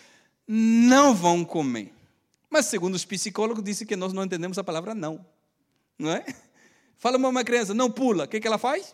não 0.46 1.16
vão 1.16 1.46
comer. 1.46 1.94
Mas 2.50 2.66
segundo 2.66 2.96
os 2.96 3.06
psicólogos, 3.06 3.64
disse 3.64 3.86
que 3.86 3.96
nós 3.96 4.12
não 4.12 4.26
entendemos 4.26 4.58
a 4.58 4.64
palavra 4.64 4.94
não. 4.94 5.26
Não 5.98 6.12
é? 6.12 6.26
Fala 7.00 7.18
uma 7.18 7.46
criança, 7.46 7.74
não 7.74 7.90
pula. 7.90 8.26
O 8.26 8.28
que, 8.28 8.42
que 8.42 8.48
ela 8.48 8.58
faz? 8.58 8.94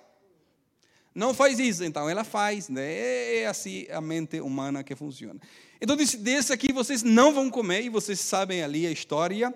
Não 1.19 1.33
faz 1.33 1.59
isso, 1.59 1.83
então 1.83 2.09
ela 2.09 2.23
faz, 2.23 2.69
né? 2.69 3.39
É 3.39 3.45
assim 3.45 3.85
a 3.91 3.99
mente 3.99 4.39
humana 4.39 4.85
que 4.85 4.95
funciona. 4.95 5.37
Então, 5.81 5.97
desse, 5.97 6.53
aqui 6.53 6.71
vocês 6.71 7.03
não 7.03 7.33
vão 7.33 7.49
comer, 7.49 7.83
e 7.83 7.89
vocês 7.89 8.21
sabem 8.21 8.63
ali 8.63 8.87
a 8.87 8.91
história, 8.91 9.53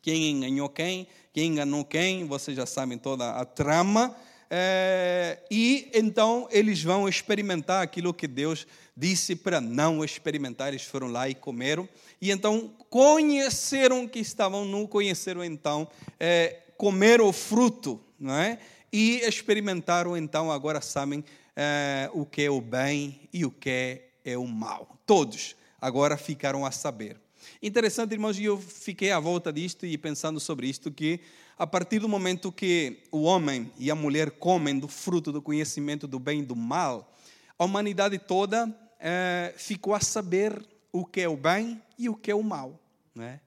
quem 0.00 0.30
enganou 0.30 0.68
quem, 0.68 1.08
quem 1.32 1.50
enganou 1.50 1.84
quem, 1.84 2.24
vocês 2.24 2.56
já 2.56 2.64
sabem 2.64 2.96
toda 2.96 3.28
a 3.32 3.44
trama. 3.44 4.14
É, 4.48 5.40
e 5.50 5.90
então 5.92 6.46
eles 6.52 6.80
vão 6.80 7.08
experimentar 7.08 7.82
aquilo 7.82 8.14
que 8.14 8.28
Deus 8.28 8.64
disse 8.96 9.34
para 9.34 9.60
não 9.60 10.04
experimentar. 10.04 10.68
Eles 10.68 10.84
foram 10.84 11.08
lá 11.08 11.28
e 11.28 11.34
comeram. 11.34 11.88
E 12.20 12.30
então 12.30 12.70
conheceram 12.88 14.06
que 14.06 14.20
estavam 14.20 14.64
nu, 14.64 14.86
conheceram 14.86 15.42
então, 15.42 15.88
é, 16.20 16.60
comeram 16.76 17.26
o 17.26 17.32
fruto, 17.32 18.00
não 18.16 18.34
é? 18.36 18.60
E 18.96 19.18
experimentaram, 19.24 20.16
então 20.16 20.52
agora 20.52 20.80
sabem 20.80 21.24
é, 21.56 22.08
o 22.14 22.24
que 22.24 22.42
é 22.42 22.48
o 22.48 22.60
bem 22.60 23.28
e 23.32 23.44
o 23.44 23.50
que 23.50 24.00
é 24.24 24.38
o 24.38 24.46
mal. 24.46 24.96
Todos 25.04 25.56
agora 25.80 26.16
ficaram 26.16 26.64
a 26.64 26.70
saber. 26.70 27.16
Interessante, 27.60 28.12
irmãos, 28.12 28.38
e 28.38 28.44
eu 28.44 28.56
fiquei 28.56 29.10
à 29.10 29.18
volta 29.18 29.52
disto 29.52 29.84
e 29.84 29.98
pensando 29.98 30.38
sobre 30.38 30.68
isto, 30.68 30.92
que 30.92 31.18
a 31.58 31.66
partir 31.66 31.98
do 31.98 32.08
momento 32.08 32.52
que 32.52 33.02
o 33.10 33.22
homem 33.22 33.68
e 33.80 33.90
a 33.90 33.96
mulher 33.96 34.30
comem 34.30 34.78
do 34.78 34.86
fruto 34.86 35.32
do 35.32 35.42
conhecimento 35.42 36.06
do 36.06 36.20
bem 36.20 36.42
e 36.42 36.44
do 36.44 36.54
mal, 36.54 37.12
a 37.58 37.64
humanidade 37.64 38.16
toda 38.16 38.72
é, 39.00 39.52
ficou 39.56 39.92
a 39.92 40.00
saber 40.00 40.64
o 40.92 41.04
que 41.04 41.20
é 41.20 41.28
o 41.28 41.36
bem 41.36 41.82
e 41.98 42.08
o 42.08 42.14
que 42.14 42.30
é 42.30 42.34
o 42.34 42.44
mal. 42.44 42.80
Né? 43.12 43.40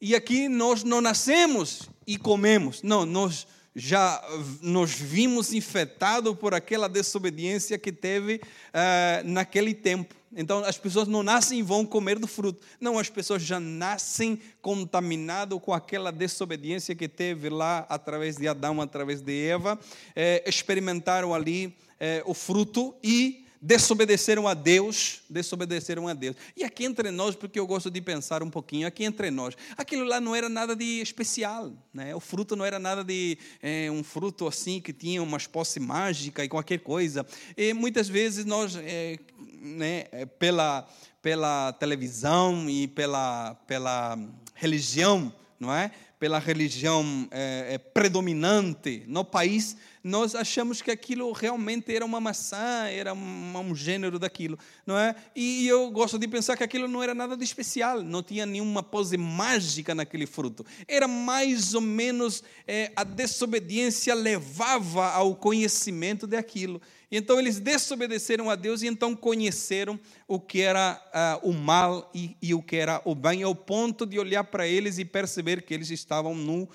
E 0.00 0.14
aqui 0.14 0.48
nós 0.48 0.82
não 0.82 1.02
nascemos 1.02 1.90
e 2.06 2.16
comemos, 2.16 2.82
não, 2.82 3.04
nós 3.04 3.46
já 3.78 4.20
nos 4.60 4.92
vimos 4.92 5.52
infectados 5.52 6.36
por 6.36 6.52
aquela 6.52 6.88
desobediência 6.88 7.78
que 7.78 7.92
teve 7.92 8.40
uh, 8.42 9.24
naquele 9.24 9.72
tempo. 9.72 10.16
Então, 10.36 10.58
as 10.64 10.76
pessoas 10.76 11.08
não 11.08 11.22
nascem 11.22 11.60
e 11.60 11.62
vão 11.62 11.86
comer 11.86 12.18
do 12.18 12.26
fruto. 12.26 12.60
Não, 12.80 12.98
as 12.98 13.08
pessoas 13.08 13.42
já 13.42 13.58
nascem 13.58 14.38
contaminadas 14.60 15.58
com 15.60 15.72
aquela 15.72 16.10
desobediência 16.10 16.94
que 16.94 17.08
teve 17.08 17.48
lá 17.48 17.86
através 17.88 18.36
de 18.36 18.46
Adão, 18.46 18.80
através 18.80 19.22
de 19.22 19.46
Eva. 19.46 19.78
Eh, 20.14 20.42
experimentaram 20.46 21.32
ali 21.32 21.74
eh, 21.98 22.22
o 22.26 22.34
fruto 22.34 22.94
e 23.02 23.46
desobedeceram 23.60 24.46
a 24.46 24.54
Deus, 24.54 25.20
desobedeceram 25.28 26.06
a 26.06 26.14
Deus. 26.14 26.36
E 26.56 26.64
aqui 26.64 26.84
entre 26.84 27.10
nós, 27.10 27.34
porque 27.34 27.58
eu 27.58 27.66
gosto 27.66 27.90
de 27.90 28.00
pensar 28.00 28.42
um 28.42 28.50
pouquinho, 28.50 28.86
aqui 28.86 29.04
entre 29.04 29.30
nós, 29.30 29.54
aquilo 29.76 30.04
lá 30.04 30.20
não 30.20 30.34
era 30.34 30.48
nada 30.48 30.76
de 30.76 31.00
especial, 31.00 31.72
né? 31.92 32.14
O 32.14 32.20
fruto 32.20 32.54
não 32.54 32.64
era 32.64 32.78
nada 32.78 33.02
de 33.02 33.36
é, 33.62 33.90
um 33.90 34.04
fruto 34.04 34.46
assim 34.46 34.80
que 34.80 34.92
tinha 34.92 35.22
uma 35.22 35.38
posse 35.38 35.80
mágica 35.80 36.44
e 36.44 36.48
qualquer 36.48 36.78
coisa. 36.78 37.26
E 37.56 37.72
muitas 37.72 38.08
vezes 38.08 38.44
nós, 38.44 38.76
é, 38.76 39.18
né, 39.60 40.06
é, 40.12 40.26
pela 40.26 40.88
pela 41.20 41.72
televisão 41.72 42.70
e 42.70 42.86
pela 42.86 43.54
pela 43.66 44.16
religião, 44.54 45.32
não 45.58 45.74
é? 45.74 45.90
Pela 46.18 46.38
religião 46.38 47.28
é, 47.30 47.74
é 47.74 47.78
predominante 47.78 49.04
no 49.06 49.24
país, 49.24 49.76
nós 50.08 50.34
achamos 50.34 50.80
que 50.80 50.90
aquilo 50.90 51.30
realmente 51.32 51.94
era 51.94 52.04
uma 52.04 52.20
maçã, 52.20 52.88
era 52.88 53.12
um, 53.12 53.58
um 53.58 53.74
gênero 53.74 54.18
daquilo, 54.18 54.58
não 54.86 54.96
é? 54.96 55.14
E 55.36 55.68
eu 55.68 55.90
gosto 55.90 56.18
de 56.18 56.26
pensar 56.26 56.56
que 56.56 56.64
aquilo 56.64 56.88
não 56.88 57.02
era 57.02 57.14
nada 57.14 57.36
de 57.36 57.44
especial, 57.44 58.02
não 58.02 58.22
tinha 58.22 58.46
nenhuma 58.46 58.82
pose 58.82 59.18
mágica 59.18 59.94
naquele 59.94 60.26
fruto. 60.26 60.64
Era 60.86 61.06
mais 61.06 61.74
ou 61.74 61.82
menos 61.82 62.42
é, 62.66 62.90
a 62.96 63.04
desobediência 63.04 64.14
levava 64.14 65.10
ao 65.12 65.36
conhecimento 65.36 66.26
daquilo. 66.26 66.80
E 67.10 67.16
então 67.16 67.38
eles 67.38 67.60
desobedeceram 67.60 68.48
a 68.50 68.54
Deus 68.54 68.82
e 68.82 68.86
então 68.86 69.14
conheceram 69.14 69.98
o 70.26 70.40
que 70.40 70.60
era 70.60 71.00
uh, 71.42 71.48
o 71.48 71.52
mal 71.52 72.10
e, 72.14 72.36
e, 72.40 72.54
o 72.54 72.62
que 72.62 72.76
era 72.76 73.00
o 73.04 73.14
bem, 73.14 73.42
ao 73.42 73.54
ponto 73.54 74.06
de 74.06 74.18
olhar 74.18 74.44
para 74.44 74.66
eles 74.66 74.98
e 74.98 75.04
perceber 75.04 75.62
que 75.62 75.72
eles 75.72 75.90
estavam 75.90 76.34
nu 76.34 76.62
uh, 76.62 76.68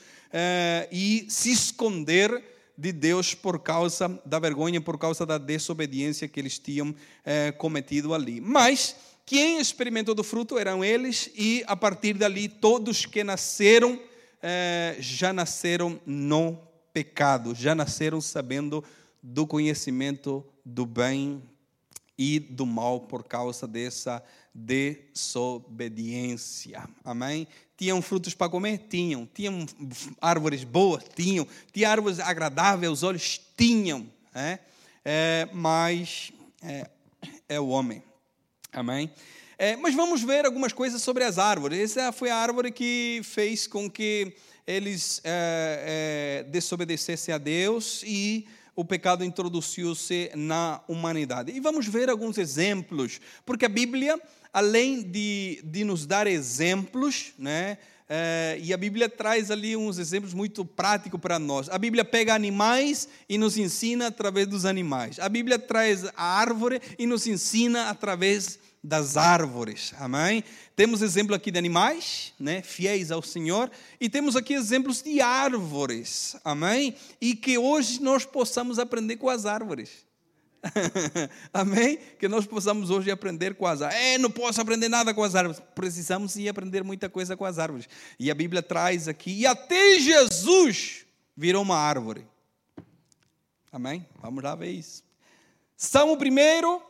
e 0.91 1.25
se 1.29 1.51
esconder 1.51 2.52
de 2.77 2.91
Deus 2.91 3.33
por 3.33 3.59
causa 3.59 4.19
da 4.25 4.39
vergonha, 4.39 4.81
por 4.81 4.97
causa 4.97 5.25
da 5.25 5.37
desobediência 5.37 6.27
que 6.27 6.39
eles 6.39 6.57
tinham 6.57 6.93
é, 7.23 7.51
cometido 7.51 8.13
ali. 8.13 8.41
Mas 8.41 8.95
quem 9.25 9.59
experimentou 9.59 10.13
do 10.13 10.23
fruto 10.23 10.57
eram 10.57 10.83
eles, 10.83 11.29
e 11.35 11.63
a 11.67 11.75
partir 11.75 12.13
dali, 12.13 12.49
todos 12.49 13.05
que 13.05 13.23
nasceram, 13.23 13.99
é, 14.41 14.97
já 14.99 15.31
nasceram 15.31 15.99
no 16.05 16.57
pecado, 16.91 17.55
já 17.55 17.73
nasceram 17.73 18.19
sabendo 18.19 18.83
do 19.21 19.47
conhecimento 19.47 20.43
do 20.65 20.85
bem 20.85 21.41
e 22.17 22.39
do 22.39 22.65
mal 22.65 23.01
por 23.01 23.23
causa 23.23 23.67
dessa 23.67 24.23
desobediência. 24.53 26.87
Amém? 27.03 27.47
Tinham 27.83 28.01
frutos 28.01 28.33
para 28.33 28.47
comer? 28.47 28.77
Tinham. 28.89 29.27
Tinham 29.33 29.65
árvores 30.21 30.63
boas? 30.63 31.03
Tinham. 31.13 31.45
Tinham 31.73 31.91
árvores 31.91 32.17
agradáveis 32.17 32.89
aos 32.89 33.03
olhos? 33.03 33.41
Tinham. 33.57 34.07
É? 34.33 34.59
É, 35.03 35.49
mas 35.51 36.31
é, 36.61 36.89
é, 37.49 37.59
o 37.59 37.67
homem. 37.67 38.01
Amém? 38.71 39.11
É, 39.57 39.75
mas 39.75 39.93
vamos 39.93 40.23
ver 40.23 40.45
algumas 40.45 40.71
coisas 40.71 41.01
sobre 41.01 41.25
as 41.25 41.37
árvores. 41.37 41.77
Essa 41.77 42.13
foi 42.13 42.29
a 42.29 42.37
árvore 42.37 42.71
que 42.71 43.19
fez 43.25 43.67
com 43.67 43.91
que 43.91 44.33
eles 44.65 45.19
é, 45.25 46.43
é, 46.45 46.49
desobedecessem 46.49 47.35
a 47.35 47.37
Deus 47.37 48.01
e 48.05 48.47
o 48.77 48.85
pecado 48.85 49.25
introduziu-se 49.25 50.31
na 50.35 50.79
humanidade. 50.87 51.51
E 51.51 51.59
vamos 51.59 51.85
ver 51.85 52.09
alguns 52.09 52.37
exemplos, 52.37 53.19
porque 53.45 53.65
a 53.65 53.69
Bíblia, 53.69 54.17
além 54.53 55.01
de, 55.01 55.59
de 55.65 55.83
nos 55.83 56.05
dar 56.05 56.27
exemplos, 56.27 57.33
né, 57.37 57.77
é, 58.07 58.59
e 58.61 58.73
a 58.73 58.77
Bíblia 58.77 59.09
traz 59.09 59.49
ali 59.49 59.75
uns 59.75 59.97
exemplos 59.97 60.33
muito 60.33 60.63
práticos 60.63 61.19
para 61.19 61.39
nós. 61.39 61.67
A 61.69 61.77
Bíblia 61.79 62.05
pega 62.05 62.35
animais 62.35 63.07
e 63.27 63.37
nos 63.37 63.57
ensina 63.57 64.07
através 64.07 64.45
dos 64.45 64.65
animais. 64.65 65.19
A 65.19 65.27
Bíblia 65.27 65.57
traz 65.57 66.05
a 66.15 66.23
árvore 66.23 66.79
e 66.99 67.07
nos 67.07 67.25
ensina 67.25 67.89
através 67.89 68.59
das 68.83 69.15
árvores. 69.15 69.93
Amém? 69.97 70.43
Temos 70.75 71.01
exemplo 71.01 71.33
aqui 71.33 71.49
de 71.49 71.57
animais, 71.57 72.33
né, 72.39 72.61
fiéis 72.61 73.09
ao 73.09 73.23
Senhor, 73.23 73.71
e 73.99 74.09
temos 74.09 74.35
aqui 74.35 74.53
exemplos 74.53 75.01
de 75.01 75.21
árvores. 75.21 76.35
Amém? 76.43 76.95
E 77.21 77.33
que 77.33 77.57
hoje 77.57 78.01
nós 78.01 78.25
possamos 78.25 78.77
aprender 78.77 79.15
com 79.15 79.29
as 79.29 79.45
árvores. 79.45 80.05
Amém? 81.53 81.97
Que 82.17 82.27
nós 82.27 82.45
possamos 82.45 82.89
hoje 82.89 83.11
aprender 83.11 83.55
com 83.55 83.67
as 83.67 83.81
árvores. 83.81 84.03
É, 84.03 84.17
não 84.17 84.31
posso 84.31 84.61
aprender 84.61 84.89
nada 84.89 85.13
com 85.13 85.23
as 85.23 85.35
árvores. 85.35 85.61
Precisamos 85.75 86.31
sim 86.31 86.47
aprender 86.47 86.83
muita 86.83 87.09
coisa 87.09 87.35
com 87.35 87.45
as 87.45 87.59
árvores. 87.59 87.87
E 88.19 88.31
a 88.31 88.35
Bíblia 88.35 88.61
traz 88.61 89.07
aqui, 89.07 89.31
e 89.41 89.45
até 89.45 89.99
Jesus 89.99 91.05
virou 91.35 91.61
uma 91.61 91.77
árvore. 91.77 92.25
Amém? 93.71 94.05
Vamos 94.21 94.43
lá 94.43 94.55
ver 94.55 94.71
isso. 94.71 95.03
Salmo 95.75 96.15
primeiro, 96.15 96.81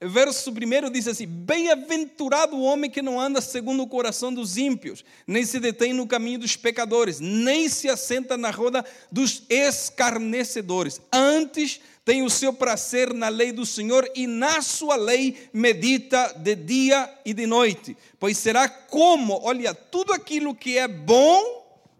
verso 0.00 0.50
1 0.50 0.90
diz 0.90 1.06
assim: 1.06 1.26
Bem-aventurado 1.26 2.56
o 2.56 2.62
homem 2.62 2.90
que 2.90 3.02
não 3.02 3.20
anda 3.20 3.40
segundo 3.40 3.82
o 3.82 3.86
coração 3.86 4.32
dos 4.32 4.56
ímpios, 4.56 5.04
nem 5.26 5.44
se 5.44 5.60
detém 5.60 5.92
no 5.92 6.06
caminho 6.06 6.38
dos 6.40 6.56
pecadores, 6.56 7.20
nem 7.20 7.68
se 7.68 7.88
assenta 7.88 8.36
na 8.36 8.50
roda 8.50 8.84
dos 9.12 9.44
escarnecedores. 9.48 11.00
Antes 11.12 11.80
tem 12.10 12.24
o 12.24 12.28
seu 12.28 12.52
prazer 12.52 13.14
na 13.14 13.28
lei 13.28 13.52
do 13.52 13.64
Senhor 13.64 14.10
e 14.16 14.26
na 14.26 14.60
sua 14.62 14.96
lei 14.96 15.48
medita 15.52 16.34
de 16.36 16.56
dia 16.56 17.08
e 17.24 17.32
de 17.32 17.46
noite. 17.46 17.96
Pois 18.18 18.36
será 18.36 18.68
como, 18.68 19.38
olha, 19.44 19.72
tudo 19.72 20.12
aquilo 20.12 20.52
que 20.52 20.76
é 20.76 20.88
bom, 20.88 21.40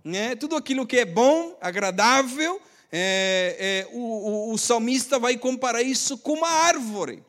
né, 0.02 0.34
tudo 0.34 0.56
aquilo 0.56 0.84
que 0.84 0.98
é 0.98 1.04
bom, 1.04 1.56
agradável, 1.60 2.60
é, 2.90 3.86
é, 3.86 3.88
o, 3.92 4.00
o, 4.00 4.52
o 4.52 4.58
salmista 4.58 5.16
vai 5.16 5.36
comparar 5.36 5.80
isso 5.80 6.18
com 6.18 6.32
uma 6.32 6.50
árvore 6.50 7.22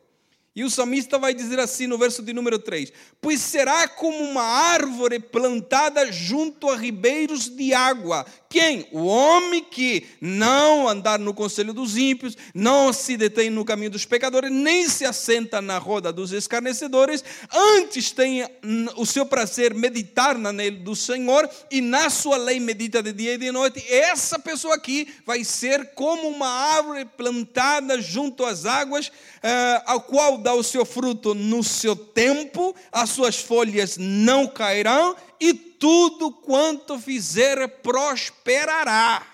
e 0.54 0.64
o 0.64 0.70
salmista 0.70 1.18
vai 1.18 1.32
dizer 1.32 1.58
assim 1.58 1.86
no 1.86 1.96
verso 1.96 2.22
de 2.22 2.32
número 2.32 2.58
3: 2.58 2.92
Pois 3.20 3.40
será 3.40 3.88
como 3.88 4.18
uma 4.18 4.42
árvore 4.42 5.18
plantada 5.18 6.12
junto 6.12 6.68
a 6.68 6.76
ribeiros 6.76 7.48
de 7.48 7.72
água. 7.72 8.26
Quem? 8.52 8.86
O 8.92 9.06
homem 9.06 9.64
que 9.64 10.06
não 10.20 10.86
andar 10.86 11.18
no 11.18 11.32
conselho 11.32 11.72
dos 11.72 11.96
ímpios, 11.96 12.36
não 12.54 12.92
se 12.92 13.16
detém 13.16 13.48
no 13.48 13.64
caminho 13.64 13.92
dos 13.92 14.04
pecadores, 14.04 14.52
nem 14.52 14.86
se 14.90 15.06
assenta 15.06 15.62
na 15.62 15.78
roda 15.78 16.12
dos 16.12 16.32
escarnecedores, 16.32 17.24
antes 17.50 18.10
tem 18.10 18.46
o 18.94 19.06
seu 19.06 19.24
prazer 19.24 19.72
meditar 19.72 20.36
na 20.36 20.50
lei 20.50 20.70
do 20.70 20.94
Senhor 20.94 21.48
e 21.70 21.80
na 21.80 22.10
sua 22.10 22.36
lei 22.36 22.60
medita 22.60 23.02
de 23.02 23.14
dia 23.14 23.36
e 23.36 23.38
de 23.38 23.50
noite. 23.50 23.82
Essa 23.90 24.38
pessoa 24.38 24.74
aqui 24.74 25.08
vai 25.24 25.44
ser 25.44 25.94
como 25.94 26.28
uma 26.28 26.46
árvore 26.46 27.06
plantada 27.06 28.02
junto 28.02 28.44
às 28.44 28.66
águas, 28.66 29.06
uh, 29.06 29.82
ao 29.86 30.02
qual 30.02 30.36
dá 30.36 30.52
o 30.52 30.62
seu 30.62 30.84
fruto 30.84 31.34
no 31.34 31.64
seu 31.64 31.96
tempo, 31.96 32.76
as 32.92 33.08
suas 33.08 33.36
folhas 33.36 33.96
não 33.96 34.46
cairão 34.46 35.16
e 35.40 35.71
tudo 35.82 36.30
quanto 36.30 36.96
fizer 36.96 37.66
prosperará. 37.82 39.26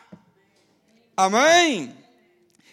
Amém? 1.14 1.94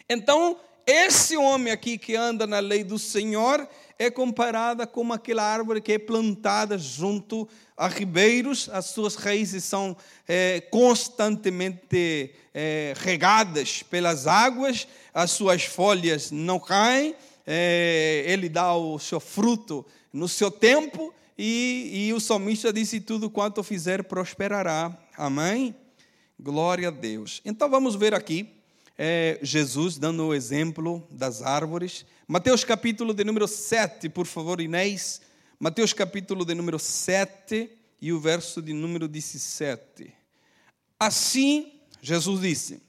Então, 0.10 0.58
esse 0.88 1.36
homem 1.36 1.74
aqui 1.74 1.98
que 1.98 2.16
anda 2.16 2.48
na 2.48 2.60
lei 2.60 2.86
do 2.86 2.98
Senhor 2.98 3.68
é 4.00 4.10
comparada 4.10 4.88
com 4.88 5.12
aquela 5.12 5.44
árvore 5.44 5.82
que 5.82 5.92
é 5.92 6.00
plantada 6.00 6.78
junto 6.78 7.50
a 7.76 7.90
ribeiros, 7.90 8.70
as 8.72 8.86
suas 8.86 9.16
raízes 9.16 9.66
são 9.66 9.98
é, 10.26 10.62
constantemente 10.72 12.34
é, 12.54 12.94
regadas 12.96 13.84
pelas 13.84 14.26
águas, 14.26 14.88
as 15.14 15.32
suas 15.32 15.66
folhas 15.66 16.32
não 16.32 16.62
caem, 16.62 17.14
é, 17.46 18.24
ele 18.28 18.50
dá 18.50 18.76
o 18.76 18.98
seu 19.00 19.20
fruto 19.20 19.86
no 20.12 20.28
seu 20.28 20.50
tempo, 20.50 21.14
e, 21.38 22.08
e 22.08 22.14
o 22.14 22.20
salmista 22.20 22.72
disse: 22.72 23.00
Tudo 23.00 23.30
quanto 23.30 23.62
fizer 23.64 24.04
prosperará. 24.04 24.98
Amém? 25.18 25.76
Glória 26.40 26.88
a 26.88 26.92
Deus. 26.92 27.42
Então 27.46 27.70
vamos 27.70 27.96
ver 27.96 28.14
aqui 28.14 28.50
é, 28.98 29.40
Jesus 29.42 29.98
dando 29.98 30.28
o 30.28 30.34
exemplo 30.34 31.06
das 31.12 31.42
árvores. 31.42 32.06
Mateus 32.28 32.64
capítulo 32.64 33.14
de 33.14 33.24
número 33.24 33.48
7, 33.48 34.10
por 34.10 34.26
favor, 34.26 34.62
Inês. 34.62 35.22
Mateus 35.60 35.94
capítulo 35.94 36.46
de 36.46 36.54
número 36.56 36.80
7 36.80 37.70
e 38.02 38.12
o 38.12 38.20
verso 38.20 38.62
de 38.62 38.74
número 38.74 39.08
17. 39.08 40.14
Assim, 41.00 41.74
Jesus 42.02 42.42
disse: 42.42 42.82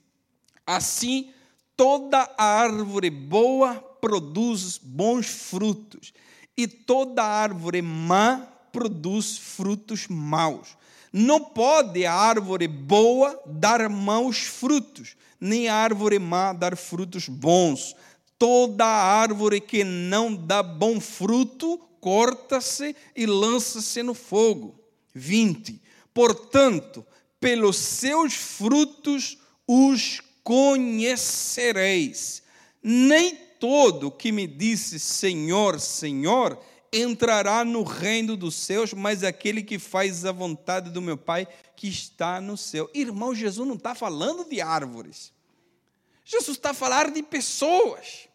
Assim 0.66 1.32
toda 1.76 2.32
árvore 2.38 3.10
boa 3.10 3.74
produz 4.06 4.78
bons 4.78 5.26
frutos, 5.26 6.12
e 6.56 6.68
toda 6.68 7.24
árvore 7.24 7.82
má 7.82 8.36
produz 8.70 9.36
frutos 9.36 10.06
maus. 10.08 10.76
Não 11.12 11.40
pode 11.40 12.06
a 12.06 12.14
árvore 12.14 12.68
boa 12.68 13.36
dar 13.44 13.88
maus 13.88 14.38
frutos, 14.38 15.16
nem 15.40 15.68
a 15.68 15.74
árvore 15.74 16.20
má 16.20 16.52
dar 16.52 16.76
frutos 16.76 17.28
bons. 17.28 17.96
Toda 18.38 18.86
árvore 18.86 19.60
que 19.60 19.82
não 19.82 20.36
dá 20.36 20.62
bom 20.62 21.00
fruto, 21.00 21.80
corta-se 22.00 22.94
e 23.16 23.26
lança-se 23.26 24.04
no 24.04 24.14
fogo. 24.14 24.78
20. 25.14 25.82
Portanto, 26.14 27.04
pelos 27.40 27.76
seus 27.76 28.34
frutos 28.34 29.36
os 29.66 30.22
conhecereis. 30.44 32.44
Nem 32.80 33.45
todo 33.58 34.10
que 34.10 34.32
me 34.32 34.46
disse 34.46 34.98
Senhor, 34.98 35.80
Senhor, 35.80 36.58
entrará 36.92 37.64
no 37.64 37.82
reino 37.82 38.36
dos 38.36 38.54
céus, 38.54 38.92
mas 38.92 39.22
aquele 39.22 39.62
que 39.62 39.78
faz 39.78 40.24
a 40.24 40.32
vontade 40.32 40.90
do 40.90 41.02
meu 41.02 41.16
Pai 41.16 41.46
que 41.74 41.88
está 41.88 42.40
no 42.40 42.56
céu. 42.56 42.90
Irmão, 42.94 43.34
Jesus 43.34 43.66
não 43.66 43.74
está 43.74 43.94
falando 43.94 44.48
de 44.48 44.60
árvores. 44.60 45.32
Jesus 46.24 46.56
está 46.56 46.72
falando 46.72 47.12
de 47.12 47.22
pessoas. 47.22 48.28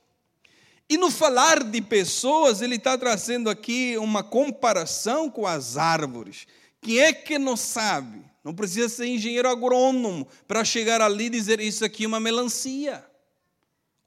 E 0.89 0.97
no 0.97 1.09
falar 1.09 1.63
de 1.63 1.81
pessoas, 1.81 2.61
ele 2.61 2.75
está 2.75 2.97
trazendo 2.97 3.49
aqui 3.49 3.97
uma 3.97 4.23
comparação 4.23 5.29
com 5.29 5.47
as 5.47 5.77
árvores. 5.77 6.45
Quem 6.81 6.99
é 6.99 7.13
que 7.13 7.39
não 7.39 7.55
sabe? 7.55 8.21
Não 8.43 8.53
precisa 8.53 8.89
ser 8.89 9.05
engenheiro 9.05 9.47
agrônomo 9.47 10.27
para 10.47 10.65
chegar 10.65 11.01
ali 11.01 11.25
e 11.25 11.29
dizer 11.29 11.59
isso 11.59 11.85
aqui 11.85 12.03
é 12.03 12.07
uma 12.07 12.19
melancia 12.19 13.05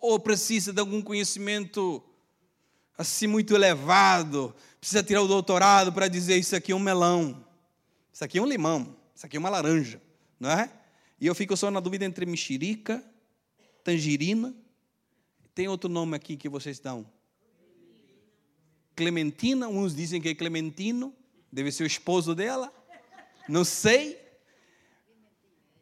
ou 0.05 0.21
precisa 0.21 0.71
de 0.71 0.79
algum 0.79 1.01
conhecimento 1.01 2.03
assim 2.97 3.27
muito 3.27 3.55
elevado, 3.55 4.55
precisa 4.79 5.03
tirar 5.03 5.23
o 5.23 5.27
doutorado 5.27 5.95
para 5.95 6.09
dizer 6.09 6.37
isso 6.37 6.55
aqui 6.55 6.73
é 6.73 6.75
um 6.75 6.79
melão, 6.79 7.43
isso 8.13 8.23
aqui 8.23 8.39
é 8.39 8.43
um 8.43 8.47
limão, 8.47 8.95
isso 9.15 9.25
aqui 9.25 9.39
é 9.39 9.41
uma 9.41 9.49
laranja, 9.49 10.01
não 10.39 10.51
é? 10.51 10.71
E 11.19 11.27
eu 11.27 11.35
fico 11.35 11.57
só 11.57 11.71
na 11.71 11.81
dúvida 11.81 12.05
entre 12.05 12.27
mexerica, 12.27 13.03
tangerina, 13.83 14.55
tem 15.55 15.69
outro 15.69 15.89
nome 15.89 16.15
aqui 16.15 16.37
que 16.37 16.51
vocês 16.51 16.79
dão? 16.79 17.11
Clementina, 18.95 19.69
uns 19.69 19.97
dizem 19.97 20.21
que 20.21 20.29
é 20.29 20.35
Clementino, 20.35 21.15
deve 21.51 21.73
ser 21.73 21.83
o 21.83 21.87
esposo 21.87 22.35
dela, 22.35 22.71
não 23.49 23.65
sei. 23.65 24.21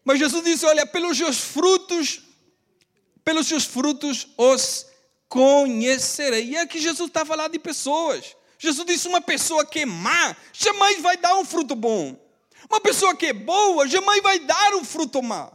Mas 0.05 0.21
Jesus 0.21 0.45
disse: 0.45 0.65
Olha, 0.65 0.87
pelos 0.87 1.19
seus 1.19 1.41
frutos 1.41 2.32
pelos 3.25 3.47
seus 3.47 3.65
frutos 3.65 4.29
os 4.37 4.87
conhecerei. 5.29 6.51
E 6.51 6.57
aqui 6.57 6.81
Jesus 6.81 7.09
está 7.09 7.25
falando 7.25 7.53
de 7.53 7.59
pessoas. 7.59 8.37
Jesus 8.59 8.87
disse: 8.87 9.09
uma 9.09 9.21
pessoa 9.21 9.65
que 9.65 9.81
é 9.81 9.87
má 9.87 10.37
jamais 10.53 11.01
vai 11.01 11.17
dar 11.17 11.37
um 11.37 11.45
fruto 11.45 11.75
bom. 11.75 12.17
Uma 12.71 12.81
pessoa 12.81 13.17
que 13.17 13.27
é 13.27 13.33
boa 13.33 13.89
jamais 13.89 14.23
vai 14.23 14.39
dar 14.39 14.75
um 14.75 14.85
fruto 14.85 15.23
má. 15.23 15.51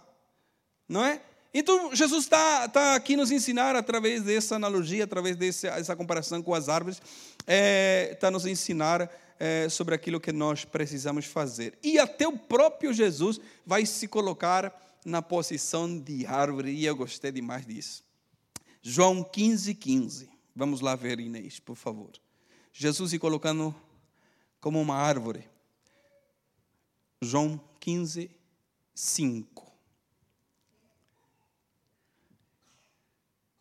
Não 0.88 1.03
é? 1.03 1.21
Então, 1.53 1.95
Jesus 1.95 2.25
está 2.25 2.67
tá 2.67 2.95
aqui 2.95 3.15
nos 3.15 3.32
ensinar, 3.32 3.75
através 3.75 4.21
dessa 4.21 4.56
analogia, 4.56 5.06
através 5.06 5.36
dessa, 5.36 5.95
comparação 5.95 6.41
com 6.43 6.53
as 6.53 6.69
árvores, 6.69 7.01
é, 7.47 8.10
está 8.12 8.30
nos 8.30 8.45
ensinar 8.45 9.10
é, 9.39 9.67
sobre 9.69 9.95
aquilo 9.95 10.19
que 10.19 10.32
nós 10.32 10.65
precisamos 10.65 11.25
fazer. 11.25 11.73
E 11.82 11.97
até 11.97 12.27
o 12.27 12.38
próprio 12.38 12.93
Jesus 12.93 13.39
vai 13.65 13.86
se 13.86 14.08
colocar 14.08 14.87
na 15.05 15.21
posição 15.21 15.99
de 15.99 16.25
árvore, 16.25 16.71
e 16.71 16.86
eu 16.86 16.95
gostei 16.95 17.31
demais 17.31 17.65
disso. 17.65 18.03
João 18.81 19.23
15, 19.23 19.73
15. 19.75 20.29
Vamos 20.55 20.81
lá 20.81 20.95
ver, 20.95 21.19
Inês, 21.19 21.60
por 21.60 21.75
favor. 21.75 22.12
Jesus 22.71 23.12
se 23.12 23.19
colocando 23.19 23.75
como 24.60 24.81
uma 24.81 24.95
árvore. 24.95 25.47
João 27.21 27.60
15, 27.79 28.29
5. 28.93 29.71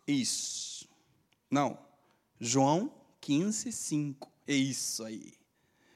Isso. 0.06 0.88
Não. 1.50 1.78
João 2.40 2.92
15, 3.20 3.72
5. 3.72 4.32
É 4.46 4.54
isso 4.54 5.04
aí. 5.04 5.34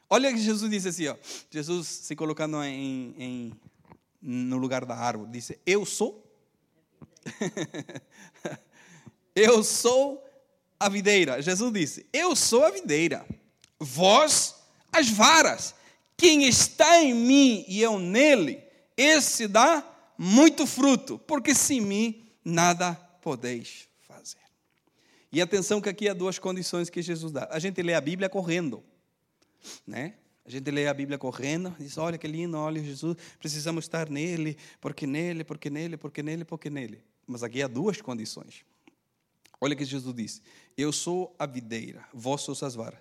Olha 0.09 0.33
que 0.33 0.38
Jesus 0.38 0.68
disse 0.70 0.88
assim, 0.88 1.07
ó. 1.07 1.16
Jesus 1.50 1.87
se 1.87 2.16
colocando 2.16 2.62
em, 2.64 3.14
em 3.16 3.61
no 4.21 4.57
lugar 4.57 4.85
da 4.85 4.97
árvore, 4.97 5.31
disse: 5.31 5.59
Eu 5.65 5.87
sou. 5.87 6.27
eu 9.35 9.63
sou 9.63 10.25
a 10.79 10.89
videira. 10.89 11.41
Jesus 11.41 11.73
disse: 11.73 12.07
Eu 12.13 12.37
sou 12.37 12.65
a 12.65 12.71
videira. 12.71 13.27
Vós 13.79 14.57
as 14.93 15.09
varas. 15.09 15.75
Quem 16.17 16.47
está 16.47 17.03
em 17.03 17.15
mim 17.15 17.65
e 17.67 17.81
eu 17.81 17.99
nele, 17.99 18.63
esse 18.97 19.49
dá 19.49 19.87
muito 20.19 20.67
fruto, 20.67 21.19
porque 21.21 21.55
sem 21.55 21.81
mim 21.81 22.29
nada 22.45 22.95
podeis 23.23 23.89
fazer. 24.07 24.37
E 25.33 25.41
atenção 25.41 25.81
que 25.81 25.89
aqui 25.89 26.09
há 26.09 26.13
duas 26.13 26.39
condições 26.39 26.91
que 26.91 27.01
Jesus 27.01 27.33
dá. 27.33 27.49
A 27.51 27.59
gente 27.59 27.81
lê 27.81 27.95
a 27.95 28.01
Bíblia 28.01 28.29
correndo, 28.29 28.85
né? 29.87 30.15
A 30.51 30.53
gente 30.53 30.69
lê 30.69 30.89
a 30.89 30.93
Bíblia 30.93 31.17
correndo, 31.17 31.73
diz: 31.79 31.97
Olha 31.97 32.19
que 32.19 32.27
lindo, 32.27 32.57
olha 32.59 32.83
Jesus, 32.83 33.17
precisamos 33.39 33.85
estar 33.85 34.11
nele, 34.11 34.57
porque 34.81 35.07
nele, 35.07 35.45
porque 35.45 35.71
nele, 35.71 35.97
porque 35.97 36.25
nele, 36.25 36.45
porque 36.45 36.69
nele. 36.69 37.05
Mas 37.25 37.45
aqui 37.45 37.63
há 37.63 37.69
duas 37.69 38.01
condições. 38.01 38.65
Olha 39.61 39.77
que 39.77 39.85
Jesus 39.85 40.13
disse: 40.13 40.43
Eu 40.77 40.91
sou 40.91 41.33
a 41.39 41.47
videira, 41.47 42.05
vós 42.13 42.41
sois 42.41 42.61
as 42.65 42.75
varas. 42.75 42.99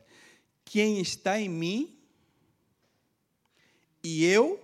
Quem 0.64 1.02
está 1.02 1.42
em 1.42 1.50
mim 1.50 1.98
e 4.04 4.24
eu 4.26 4.64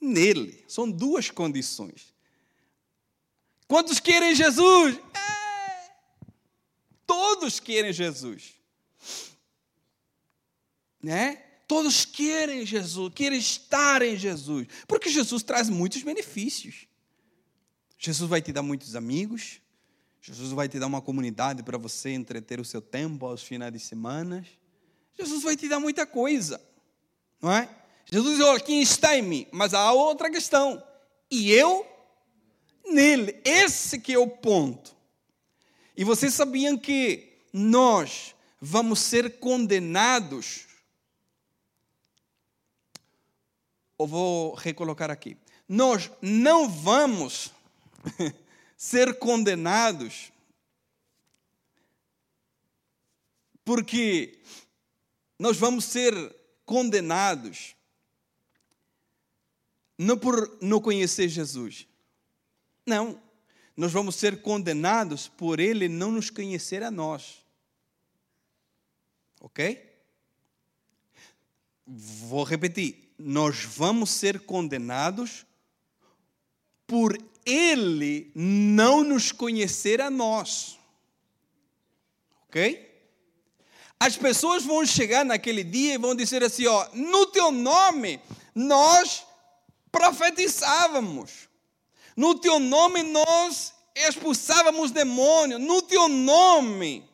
nele. 0.00 0.64
São 0.66 0.90
duas 0.90 1.30
condições. 1.30 2.14
Quantos 3.68 4.00
querem 4.00 4.34
Jesus? 4.34 4.96
É. 5.12 5.90
Todos 7.06 7.60
querem 7.60 7.92
Jesus. 7.92 8.54
Né? 11.02 11.45
Todos 11.66 12.04
querem 12.04 12.64
Jesus, 12.64 13.12
querem 13.14 13.38
estar 13.38 14.02
em 14.02 14.16
Jesus, 14.16 14.68
porque 14.86 15.08
Jesus 15.08 15.42
traz 15.42 15.68
muitos 15.68 16.02
benefícios. 16.02 16.86
Jesus 17.98 18.28
vai 18.28 18.40
te 18.40 18.52
dar 18.52 18.62
muitos 18.62 18.94
amigos, 18.94 19.60
Jesus 20.20 20.52
vai 20.52 20.68
te 20.68 20.78
dar 20.78 20.86
uma 20.86 21.00
comunidade 21.00 21.62
para 21.62 21.78
você 21.78 22.10
entreter 22.10 22.60
o 22.60 22.64
seu 22.64 22.80
tempo 22.80 23.26
aos 23.26 23.42
finais 23.42 23.72
de 23.72 23.80
semana. 23.80 24.46
Jesus 25.18 25.42
vai 25.42 25.56
te 25.56 25.68
dar 25.68 25.80
muita 25.80 26.06
coisa, 26.06 26.60
não 27.40 27.50
é? 27.50 27.68
Jesus 28.10 28.36
diz: 28.36 28.46
Olha, 28.46 28.60
quem 28.60 28.80
está 28.80 29.16
em 29.16 29.22
mim? 29.22 29.46
Mas 29.50 29.74
há 29.74 29.92
outra 29.92 30.30
questão. 30.30 30.82
E 31.30 31.50
eu 31.50 31.86
nele. 32.88 33.40
Esse 33.44 33.98
que 33.98 34.12
é 34.12 34.18
o 34.18 34.28
ponto. 34.28 34.94
E 35.96 36.04
vocês 36.04 36.34
sabiam 36.34 36.76
que 36.76 37.40
nós 37.52 38.34
vamos 38.60 39.00
ser 39.00 39.38
condenados 39.38 40.66
ou 44.06 44.08
vou 44.08 44.54
recolocar 44.54 45.10
aqui. 45.10 45.36
Nós 45.68 46.10
não 46.22 46.68
vamos 46.68 47.52
ser 48.76 49.18
condenados 49.18 50.32
porque 53.64 54.38
nós 55.36 55.56
vamos 55.56 55.84
ser 55.86 56.14
condenados 56.64 57.74
não 59.98 60.16
por 60.16 60.56
não 60.60 60.80
conhecer 60.80 61.28
Jesus. 61.28 61.88
Não. 62.86 63.20
Nós 63.76 63.92
vamos 63.92 64.14
ser 64.14 64.40
condenados 64.40 65.26
por 65.26 65.58
ele 65.58 65.88
não 65.88 66.12
nos 66.12 66.30
conhecer 66.30 66.82
a 66.82 66.90
nós. 66.90 67.44
Ok? 69.40 69.84
Vou 71.86 72.44
repetir 72.44 73.05
nós 73.18 73.64
vamos 73.64 74.10
ser 74.10 74.40
condenados 74.40 75.46
por 76.86 77.16
ele 77.44 78.30
não 78.34 79.02
nos 79.02 79.32
conhecer 79.32 80.00
a 80.00 80.10
nós. 80.10 80.78
Ok? 82.48 82.84
As 83.98 84.16
pessoas 84.16 84.64
vão 84.64 84.84
chegar 84.84 85.24
naquele 85.24 85.64
dia 85.64 85.94
e 85.94 85.98
vão 85.98 86.14
dizer 86.14 86.42
assim: 86.42 86.66
ó, 86.66 86.88
no 86.92 87.26
teu 87.26 87.50
nome 87.50 88.20
nós 88.54 89.24
profetizávamos, 89.90 91.48
no 92.16 92.34
teu 92.38 92.58
nome 92.58 93.02
nós 93.02 93.74
expulsávamos 93.94 94.90
demônios, 94.90 95.60
no 95.60 95.80
teu 95.80 96.08
nome. 96.08 97.08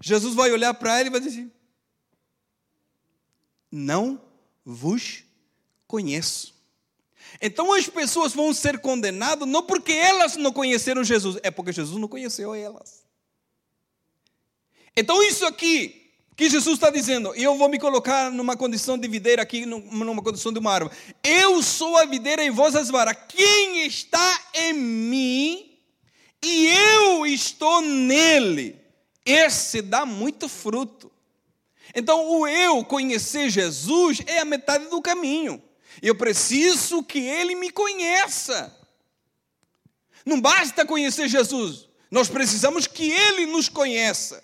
Jesus 0.00 0.34
vai 0.34 0.50
olhar 0.50 0.74
para 0.74 1.00
ele 1.00 1.08
e 1.08 1.12
vai 1.12 1.20
dizer: 1.20 1.50
Não 3.70 4.20
vos 4.64 5.24
conheço. 5.86 6.54
Então 7.40 7.72
as 7.72 7.88
pessoas 7.88 8.32
vão 8.32 8.52
ser 8.52 8.78
condenadas 8.78 9.48
não 9.48 9.62
porque 9.62 9.92
elas 9.92 10.36
não 10.36 10.52
conheceram 10.52 11.04
Jesus, 11.04 11.38
é 11.42 11.50
porque 11.50 11.72
Jesus 11.72 12.00
não 12.00 12.08
conheceu 12.08 12.54
elas. 12.54 13.02
Então 14.96 15.22
isso 15.22 15.46
aqui 15.46 16.00
que 16.34 16.48
Jesus 16.48 16.74
está 16.74 16.90
dizendo, 16.90 17.34
eu 17.34 17.56
vou 17.56 17.68
me 17.68 17.78
colocar 17.78 18.30
numa 18.30 18.56
condição 18.56 18.96
de 18.96 19.06
videira 19.06 19.42
aqui, 19.42 19.66
numa 19.66 20.22
condição 20.22 20.52
de 20.52 20.58
uma 20.58 20.72
árvore. 20.72 20.96
Eu 21.22 21.62
sou 21.62 21.96
a 21.96 22.06
videira 22.06 22.42
e 22.42 22.50
vós 22.50 22.74
as 22.74 22.88
varas. 22.88 23.16
Quem 23.28 23.86
está 23.86 24.40
em 24.54 24.72
mim 24.72 25.78
e 26.42 26.66
eu 26.66 27.26
estou 27.26 27.82
nele, 27.82 28.76
esse 29.24 29.82
dá 29.82 30.06
muito 30.06 30.48
fruto. 30.48 31.11
Então, 31.94 32.28
o 32.30 32.46
eu 32.46 32.84
conhecer 32.84 33.50
Jesus 33.50 34.20
é 34.26 34.38
a 34.38 34.44
metade 34.44 34.86
do 34.86 35.02
caminho. 35.02 35.62
Eu 36.00 36.14
preciso 36.14 37.02
que 37.02 37.18
ele 37.18 37.54
me 37.54 37.70
conheça. 37.70 38.74
Não 40.24 40.40
basta 40.40 40.86
conhecer 40.86 41.28
Jesus, 41.28 41.88
nós 42.10 42.28
precisamos 42.28 42.86
que 42.86 43.10
ele 43.10 43.46
nos 43.46 43.68
conheça. 43.68 44.42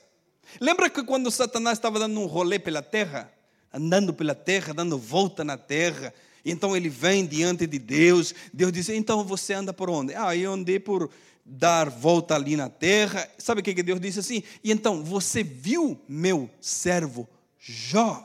Lembra 0.60 0.90
que 0.90 1.04
quando 1.04 1.30
Satanás 1.30 1.78
estava 1.78 1.98
dando 1.98 2.18
um 2.20 2.26
rolê 2.26 2.58
pela 2.58 2.82
terra, 2.82 3.32
andando 3.72 4.12
pela 4.12 4.34
terra, 4.34 4.74
dando 4.74 4.98
volta 4.98 5.44
na 5.44 5.56
terra, 5.56 6.12
então 6.44 6.76
ele 6.76 6.88
vem 6.88 7.26
diante 7.26 7.66
de 7.66 7.78
Deus, 7.78 8.34
Deus 8.52 8.72
diz: 8.72 8.88
Então 8.88 9.22
você 9.24 9.52
anda 9.52 9.72
por 9.72 9.88
onde? 9.88 10.14
Ah, 10.14 10.34
eu 10.34 10.52
andei 10.52 10.80
por 10.80 11.10
dar 11.44 11.88
volta 11.88 12.34
ali 12.34 12.56
na 12.56 12.68
terra. 12.68 13.28
Sabe 13.38 13.60
o 13.60 13.64
que 13.64 13.82
Deus 13.82 14.00
disse 14.00 14.18
assim? 14.18 14.42
E 14.64 14.72
então, 14.72 15.04
você 15.04 15.42
viu 15.42 16.00
meu 16.08 16.50
servo 16.60 17.28
Jó. 17.58 18.24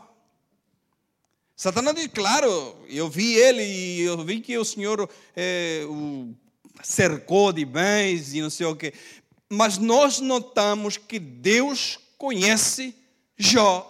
Satanás 1.56 2.08
claro, 2.08 2.76
eu 2.90 3.10
vi 3.10 3.36
ele 3.36 3.64
e 3.64 4.02
eu 4.02 4.24
vi 4.24 4.42
que 4.42 4.58
o 4.58 4.66
Senhor 4.66 5.10
é, 5.36 5.86
o 5.88 6.34
cercou 6.84 7.54
de 7.54 7.64
bens 7.64 8.34
e 8.34 8.42
não 8.42 8.50
sei 8.50 8.66
o 8.66 8.76
quê. 8.76 8.94
Mas 9.50 9.78
nós 9.78 10.20
notamos 10.20 10.98
que 10.98 11.20
Deus 11.20 12.00
conhece 12.18 12.96
Jó. 13.38 13.90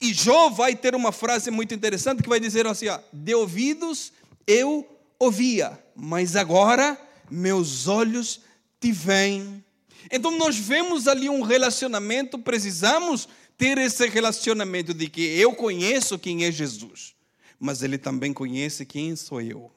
E 0.00 0.12
Jó 0.12 0.48
vai 0.48 0.74
ter 0.74 0.94
uma 0.94 1.12
frase 1.12 1.50
muito 1.50 1.74
interessante 1.74 2.22
que 2.22 2.28
vai 2.28 2.40
dizer 2.40 2.66
assim: 2.66 2.88
ó, 2.88 2.98
de 3.12 3.34
ouvidos 3.34 4.12
eu 4.46 4.86
ouvia, 5.18 5.78
mas 5.94 6.34
agora 6.34 6.98
meus 7.30 7.86
olhos 7.86 8.40
te 8.80 8.90
veem. 8.90 9.64
Então 10.10 10.30
nós 10.32 10.56
vemos 10.56 11.06
ali 11.06 11.28
um 11.28 11.42
relacionamento, 11.42 12.38
precisamos 12.38 13.28
ter 13.62 13.78
esse 13.78 14.08
relacionamento 14.08 14.92
de 14.92 15.08
que 15.08 15.20
eu 15.38 15.54
conheço 15.54 16.18
quem 16.18 16.44
é 16.44 16.50
Jesus, 16.50 17.14
mas 17.60 17.80
ele 17.80 17.96
também 17.96 18.34
conhece 18.34 18.84
quem 18.84 19.14
sou 19.14 19.40
eu. 19.40 19.70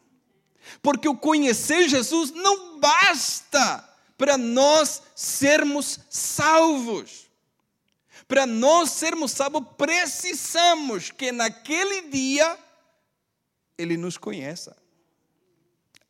Porque 0.82 1.08
o 1.08 1.16
conhecer 1.16 1.88
Jesus 1.88 2.32
não 2.32 2.80
basta 2.80 3.88
para 4.18 4.40
nós 4.40 5.04
sermos 5.16 6.00
salvos. 6.10 7.28
Para 8.28 8.48
nós 8.48 8.90
sermos 8.90 9.34
salvos, 9.34 9.64
precisamos 9.78 11.12
que 11.12 11.32
naquele 11.32 12.10
dia 12.10 12.58
ele 13.78 13.98
nos 13.98 14.18
conheça. 14.18 14.76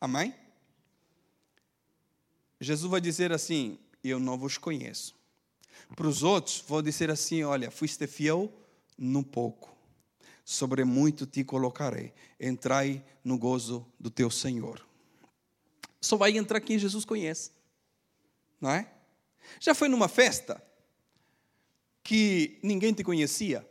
Amém? 0.00 0.34
Jesus 2.58 2.90
vai 2.90 3.02
dizer 3.02 3.34
assim: 3.34 3.78
Eu 4.02 4.18
não 4.18 4.38
vos 4.38 4.56
conheço. 4.56 5.15
Para 5.96 6.06
os 6.06 6.22
outros, 6.22 6.62
vou 6.68 6.80
dizer 6.80 7.10
assim: 7.10 7.42
olha, 7.42 7.70
fuiste 7.70 8.06
fiel 8.06 8.52
no 8.96 9.24
pouco, 9.24 9.76
sobre 10.44 10.84
muito 10.84 11.26
te 11.26 11.42
colocarei. 11.42 12.12
Entrai 12.38 13.04
no 13.24 13.36
gozo 13.36 13.84
do 13.98 14.10
teu 14.10 14.30
Senhor. 14.30 14.86
Só 16.00 16.16
vai 16.16 16.36
entrar 16.36 16.60
quem 16.60 16.78
Jesus 16.78 17.04
conhece, 17.04 17.50
não 18.60 18.70
é? 18.70 18.88
Já 19.58 19.74
foi 19.74 19.88
numa 19.88 20.06
festa 20.06 20.62
que 22.04 22.60
ninguém 22.62 22.92
te 22.92 23.02
conhecia? 23.02 23.66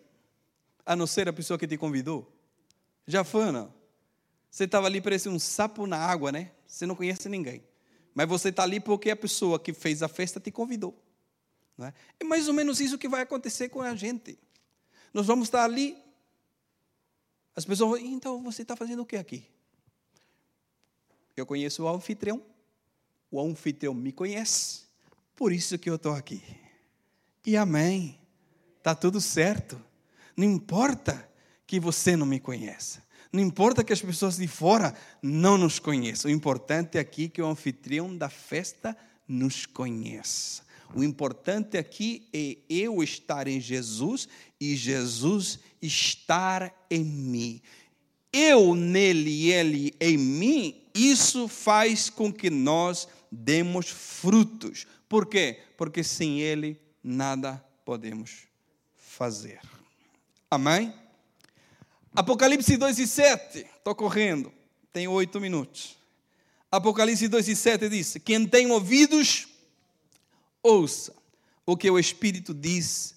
a 0.86 0.96
não 0.96 1.08
ser 1.08 1.28
a 1.28 1.34
pessoa 1.34 1.58
que 1.58 1.68
te 1.68 1.78
convidou? 1.78 2.32
Já 3.08 3.24
foi, 3.24 3.52
não? 3.52 3.74
Você 4.50 4.66
estava 4.66 4.88
ali, 4.88 5.02
parece 5.02 5.28
um 5.28 5.40
sapo 5.40 5.88
na 5.88 5.98
água, 5.98 6.32
né? 6.32 6.52
Você 6.68 6.86
não 6.86 6.96
conhece 6.96 7.28
ninguém. 7.28 7.64
Mas 8.14 8.28
você 8.30 8.50
está 8.50 8.64
ali 8.64 8.80
porque 8.80 9.10
a 9.10 9.16
pessoa 9.16 9.60
que 9.60 9.74
fez 9.74 10.04
a 10.04 10.08
festa 10.08 10.40
te 10.40 10.52
convidou. 10.52 11.02
É? 11.80 11.94
é 12.20 12.24
mais 12.24 12.48
ou 12.48 12.54
menos 12.54 12.80
isso 12.80 12.98
que 12.98 13.08
vai 13.08 13.22
acontecer 13.22 13.70
com 13.70 13.82
a 13.82 13.96
gente. 13.96 14.38
Nós 15.14 15.26
vamos 15.26 15.48
estar 15.48 15.64
ali. 15.64 15.98
As 17.56 17.66
pessoas 17.66 18.02
vão, 18.02 18.12
então 18.12 18.42
você 18.44 18.62
está 18.62 18.76
fazendo 18.76 19.02
o 19.02 19.06
que 19.06 19.16
aqui? 19.16 19.48
Eu 21.36 21.46
conheço 21.46 21.84
o 21.84 21.88
anfitrião. 21.88 22.42
O 23.30 23.42
anfitrião 23.42 23.94
me 23.94 24.12
conhece. 24.12 24.84
Por 25.36 25.52
isso 25.52 25.78
que 25.78 25.90
eu 25.90 25.96
estou 25.96 26.14
aqui. 26.14 26.42
E 27.46 27.58
amém. 27.58 28.20
Está 28.78 28.96
tudo 28.96 29.20
certo. 29.20 29.82
Não 30.36 30.46
importa 30.46 31.30
que 31.68 31.80
você 31.80 32.16
não 32.16 32.26
me 32.26 32.40
conheça. 32.40 33.04
Não 33.32 33.42
importa 33.42 33.84
que 33.84 33.92
as 33.92 34.02
pessoas 34.02 34.38
de 34.38 34.48
fora 34.48 34.96
não 35.22 35.58
nos 35.58 35.80
conheçam. 35.80 36.32
O 36.32 36.34
importante 36.34 36.98
aqui 36.98 37.26
é 37.26 37.30
que 37.30 37.42
o 37.42 37.48
anfitrião 37.48 38.16
da 38.16 38.30
festa 38.30 38.96
nos 39.28 39.66
conheça. 39.66 40.64
O 40.94 41.04
importante 41.04 41.78
aqui 41.78 42.28
é 42.34 42.58
eu 42.70 43.02
estar 43.04 43.48
em 43.48 43.60
Jesus 43.60 44.28
e 44.60 44.76
Jesus 44.76 45.60
estar 45.82 46.74
em 46.90 47.04
mim. 47.04 47.62
Eu 48.32 48.76
nele 48.76 49.30
e 49.30 49.52
ele 49.52 49.96
em 50.00 50.18
mim, 50.18 50.84
isso 50.94 51.48
faz 51.48 52.10
com 52.10 52.32
que 52.32 52.50
nós 52.50 53.08
demos 53.32 53.90
frutos. 53.90 54.86
Por 55.08 55.26
quê? 55.26 55.60
Porque 55.78 56.04
sem 56.04 56.42
ele 56.42 56.80
nada 57.04 57.64
podemos 57.84 58.44
fazer. 58.96 59.60
Amém? 60.50 60.94
Apocalipse 62.16 62.78
2 62.78 63.00
e 63.00 63.08
7, 63.08 63.66
estou 63.78 63.94
correndo, 63.94 64.52
tenho 64.94 65.12
oito 65.12 65.40
minutos. 65.40 65.98
Apocalipse 66.72 67.28
2 67.28 67.48
e 67.48 67.56
7 67.56 67.90
diz: 67.90 68.18
Quem 68.24 68.46
tem 68.46 68.72
ouvidos, 68.72 69.48
ouça 70.66 71.16
o 71.66 71.78
que 71.78 71.90
o 71.90 72.00
Espírito 72.00 72.54
diz 72.54 73.16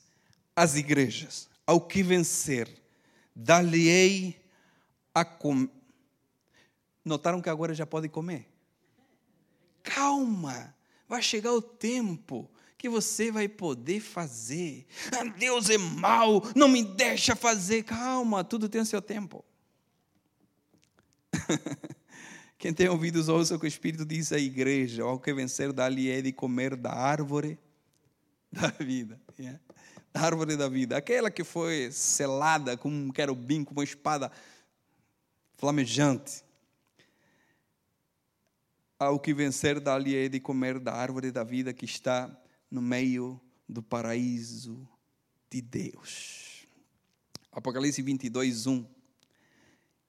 às 0.55 0.77
igrejas. 0.77 1.49
Ao 1.67 1.81
que 1.81 2.03
vencer, 2.03 2.69
dar-lhe-ei 3.35 4.41
a 5.15 5.25
comer. 5.25 5.71
Notaram 7.05 7.41
que 7.41 7.49
agora 7.49 7.75
já 7.75 7.87
pode 7.87 8.09
comer? 8.09 8.47
Calma, 9.83 10.75
vai 11.09 11.23
chegar 11.23 11.53
o 11.53 11.63
tempo 11.63 12.51
que 12.77 12.89
você 12.89 13.31
vai 13.31 13.49
poder 13.49 14.01
fazer. 14.01 14.87
Ah, 15.13 15.25
Deus 15.25 15.71
é 15.71 15.79
mau, 15.79 16.43
não 16.55 16.69
me 16.69 16.85
deixa 16.85 17.35
fazer. 17.35 17.83
Calma, 17.83 18.45
tudo 18.45 18.69
tem 18.69 18.81
o 18.81 18.87
seu 18.87 19.03
tempo. 19.03 19.45
Quem 22.59 22.75
tem 22.75 22.89
ouvidos, 22.89 23.29
ouça 23.29 23.55
o 23.55 23.59
que 23.59 23.67
o 23.67 23.69
Espírito 23.69 24.05
diz 24.05 24.33
à 24.33 24.39
igreja: 24.39 25.05
ao 25.05 25.21
que 25.21 25.33
vencer, 25.33 25.73
dá-lhe 25.73 26.11
é 26.11 26.21
de 26.21 26.33
comer 26.33 26.75
da 26.75 26.93
árvore 26.93 27.57
da 28.51 28.67
vida. 28.69 29.21
Yeah? 29.39 29.61
Da 30.13 30.23
árvore 30.23 30.57
da 30.57 30.69
vida. 30.69 30.97
Aquela 30.97 31.31
que 31.31 31.45
foi 31.45 31.93
selada 31.93 32.77
com 32.77 32.89
um 32.89 33.11
querubim, 33.13 33.63
com 33.63 33.73
uma 33.73 33.85
espada 33.85 34.33
flamejante. 35.57 36.43
Ao 38.99 39.21
que 39.21 39.33
vencer, 39.33 39.79
dá-lhe 39.79 40.17
é 40.17 40.29
de 40.29 40.41
comer 40.41 40.81
da 40.81 40.93
árvore 40.93 41.31
da 41.31 41.45
vida 41.45 41.73
que 41.73 41.85
está 41.85 42.29
no 42.69 42.83
meio 42.83 43.41
do 43.69 43.81
paraíso 43.81 44.89
de 45.49 45.63
Deus. 45.63 46.67
Apocalipse 47.53 48.03
22, 48.03 48.67
1. 48.67 48.85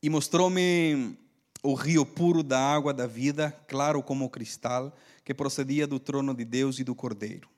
E 0.01 0.09
mostrou-me 0.09 1.15
o 1.63 1.73
rio 1.73 2.05
puro 2.05 2.41
da 2.41 2.59
água 2.59 2.93
da 2.93 3.05
vida, 3.05 3.51
claro 3.67 4.01
como 4.01 4.29
cristal, 4.29 4.95
que 5.23 5.33
procedia 5.33 5.85
do 5.85 5.99
trono 5.99 6.33
de 6.33 6.45
Deus 6.45 6.79
e 6.79 6.83
do 6.83 6.95
Cordeiro. 6.95 7.49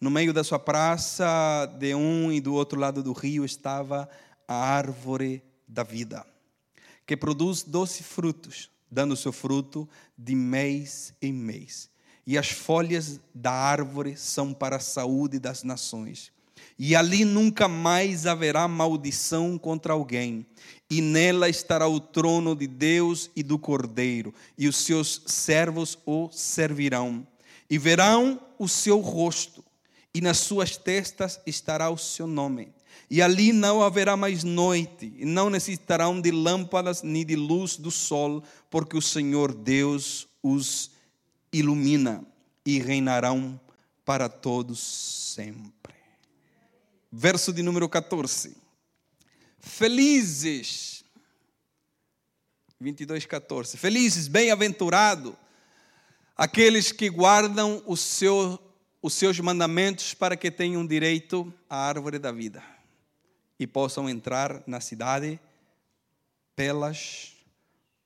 No 0.00 0.10
meio 0.10 0.32
da 0.32 0.44
sua 0.44 0.58
praça, 0.58 1.66
de 1.78 1.94
um 1.94 2.30
e 2.30 2.40
do 2.40 2.54
outro 2.54 2.78
lado 2.78 3.02
do 3.02 3.12
rio, 3.12 3.44
estava 3.44 4.08
a 4.46 4.54
árvore 4.54 5.42
da 5.66 5.82
vida, 5.82 6.24
que 7.06 7.16
produz 7.16 7.62
doze 7.62 8.02
frutos, 8.02 8.70
dando 8.90 9.16
seu 9.16 9.32
fruto 9.32 9.88
de 10.16 10.34
mês 10.34 11.12
em 11.20 11.32
mês 11.32 11.90
e 12.28 12.36
as 12.36 12.50
folhas 12.50 13.18
da 13.34 13.50
árvore 13.50 14.14
são 14.14 14.52
para 14.52 14.76
a 14.76 14.80
saúde 14.80 15.38
das 15.38 15.62
nações. 15.62 16.30
E 16.78 16.94
ali 16.94 17.24
nunca 17.24 17.66
mais 17.66 18.24
haverá 18.24 18.68
maldição 18.68 19.58
contra 19.58 19.92
alguém, 19.92 20.46
e 20.88 21.00
nela 21.00 21.48
estará 21.48 21.88
o 21.88 21.98
trono 21.98 22.54
de 22.54 22.68
Deus 22.68 23.30
e 23.34 23.42
do 23.42 23.58
Cordeiro, 23.58 24.32
e 24.56 24.68
os 24.68 24.76
seus 24.76 25.22
servos 25.26 25.98
o 26.06 26.30
servirão. 26.30 27.26
E 27.68 27.76
verão 27.76 28.40
o 28.58 28.68
seu 28.68 29.00
rosto, 29.00 29.64
e 30.14 30.20
nas 30.20 30.38
suas 30.38 30.76
testas 30.76 31.40
estará 31.44 31.90
o 31.90 31.98
seu 31.98 32.26
nome. 32.26 32.68
E 33.10 33.20
ali 33.20 33.52
não 33.52 33.82
haverá 33.82 34.16
mais 34.16 34.44
noite, 34.44 35.12
e 35.16 35.24
não 35.24 35.50
necessitarão 35.50 36.20
de 36.20 36.30
lâmpadas 36.30 37.02
nem 37.02 37.26
de 37.26 37.34
luz 37.34 37.76
do 37.76 37.90
sol, 37.90 38.42
porque 38.70 38.96
o 38.96 39.02
Senhor 39.02 39.52
Deus 39.52 40.28
os 40.42 40.92
ilumina 41.52 42.24
e 42.64 42.78
reinarão 42.78 43.58
para 44.04 44.28
todos 44.28 44.78
sempre. 45.34 45.77
Verso 47.10 47.52
de 47.52 47.62
número 47.62 47.88
14. 47.88 48.56
Felizes, 49.58 51.04
22, 52.78 53.24
14. 53.24 53.76
Felizes, 53.78 54.28
bem-aventurados, 54.28 55.34
aqueles 56.36 56.92
que 56.92 57.08
guardam 57.08 57.82
o 57.86 57.96
seu, 57.96 58.58
os 59.00 59.14
seus 59.14 59.40
mandamentos 59.40 60.12
para 60.12 60.36
que 60.36 60.50
tenham 60.50 60.86
direito 60.86 61.52
à 61.68 61.76
árvore 61.88 62.18
da 62.18 62.30
vida 62.30 62.62
e 63.58 63.66
possam 63.66 64.08
entrar 64.08 64.62
na 64.66 64.80
cidade 64.80 65.40
pelas 66.54 67.32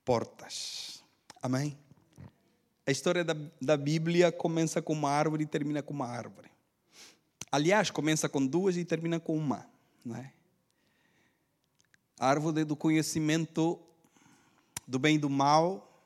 portas. 0.05 1.03
Amém? 1.43 1.77
A 2.87 2.93
história 2.93 3.25
da, 3.25 3.35
da 3.61 3.77
Bíblia 3.77 4.31
começa 4.31 4.81
com 4.81 4.93
uma 4.93 5.11
árvore 5.11 5.43
e 5.43 5.47
termina 5.47 5.83
com 5.83 5.93
uma 5.93 6.07
árvore. 6.07 6.52
Aliás, 7.53 7.91
começa 7.91 8.31
com 8.31 8.47
duas 8.47 8.79
e 8.79 8.85
termina 8.85 9.21
com 9.21 9.37
uma. 9.37 9.69
Não 10.03 10.17
é? 10.17 10.33
A 12.19 12.27
árvore 12.27 12.65
do 12.65 12.75
conhecimento 12.75 13.79
do 14.89 14.99
bem 14.99 15.17
e 15.17 15.19
do 15.19 15.29
mal. 15.29 16.03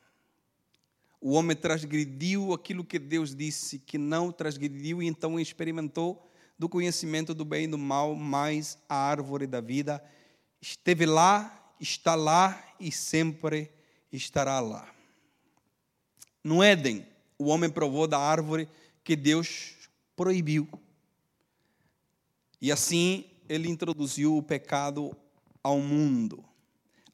O 1.21 1.31
homem 1.31 1.55
transgrediu 1.55 2.53
aquilo 2.53 2.83
que 2.83 2.99
Deus 2.99 3.33
disse 3.33 3.79
que 3.79 3.97
não 3.97 4.29
transgrediu 4.29 5.01
e 5.01 5.07
então 5.07 5.39
experimentou 5.39 6.29
do 6.59 6.67
conhecimento 6.67 7.33
do 7.33 7.45
bem 7.45 7.63
e 7.63 7.67
do 7.67 7.77
mal, 7.77 8.13
mas 8.13 8.77
a 8.89 8.95
árvore 8.95 9.47
da 9.47 9.61
vida 9.61 10.03
esteve 10.59 11.05
lá, 11.05 11.73
está 11.79 12.13
lá 12.13 12.61
e 12.77 12.91
sempre 12.91 13.71
estará 14.11 14.59
lá. 14.59 14.93
No 16.43 16.61
Éden, 16.61 17.07
o 17.39 17.45
homem 17.45 17.69
provou 17.69 18.05
da 18.05 18.19
árvore 18.19 18.67
que 19.01 19.15
Deus 19.15 19.75
proibiu. 20.13 20.67
E 22.61 22.71
assim 22.71 23.25
ele 23.47 23.69
introduziu 23.69 24.37
o 24.37 24.43
pecado 24.43 25.15
ao 25.63 25.79
mundo. 25.79 26.43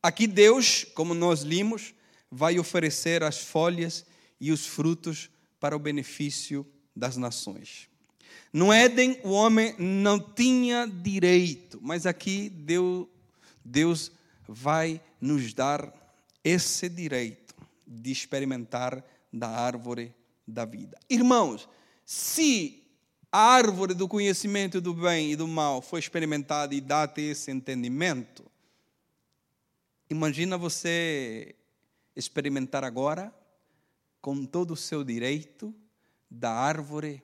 Aqui 0.01 0.27
Deus, 0.27 0.85
como 0.93 1.13
nós 1.13 1.41
limos, 1.41 1.93
vai 2.29 2.59
oferecer 2.59 3.23
as 3.23 3.39
folhas 3.39 4.05
e 4.39 4.51
os 4.51 4.65
frutos 4.65 5.29
para 5.59 5.75
o 5.75 5.79
benefício 5.79 6.65
das 6.95 7.15
nações. 7.15 7.87
No 8.51 8.71
Éden, 8.71 9.19
o 9.23 9.29
homem 9.29 9.75
não 9.79 10.19
tinha 10.19 10.85
direito, 10.85 11.79
mas 11.81 12.05
aqui 12.05 12.49
Deus, 12.49 13.07
Deus 13.63 14.11
vai 14.47 15.01
nos 15.19 15.53
dar 15.53 15.91
esse 16.43 16.89
direito 16.89 17.55
de 17.87 18.11
experimentar 18.11 19.03
da 19.31 19.47
árvore 19.47 20.13
da 20.47 20.65
vida. 20.65 20.99
Irmãos, 21.09 21.67
se 22.05 22.82
a 23.33 23.39
árvore 23.39 23.95
do 23.95 24.07
conhecimento 24.07 24.79
do 24.79 24.93
bem 24.93 25.31
e 25.31 25.35
do 25.35 25.47
mal 25.47 25.81
foi 25.81 25.99
experimentada 25.99 26.75
e 26.75 26.79
dá-te 26.79 27.19
esse 27.19 27.49
entendimento, 27.49 28.45
imagina 30.07 30.55
você 30.55 31.55
experimentar 32.15 32.83
agora, 32.83 33.33
com 34.21 34.45
todo 34.45 34.75
o 34.75 34.77
seu 34.77 35.03
direito, 35.03 35.73
da 36.29 36.51
árvore 36.51 37.23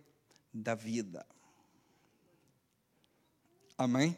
da 0.52 0.74
vida. 0.74 1.24
Amém? 3.78 4.18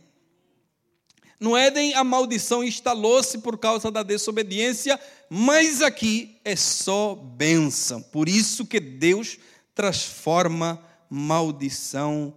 No 1.37 1.57
Éden, 1.57 1.93
a 1.95 2.05
maldição 2.05 2.63
instalou-se 2.63 3.39
por 3.39 3.57
causa 3.57 3.91
da 3.91 4.01
desobediência, 4.01 4.97
mas 5.29 5.81
aqui 5.81 6.39
é 6.45 6.55
só 6.55 7.15
bênção. 7.15 8.01
Por 8.01 8.29
isso 8.29 8.65
que 8.65 8.79
Deus 8.79 9.37
transforma 9.75 10.81
maldição 11.13 12.33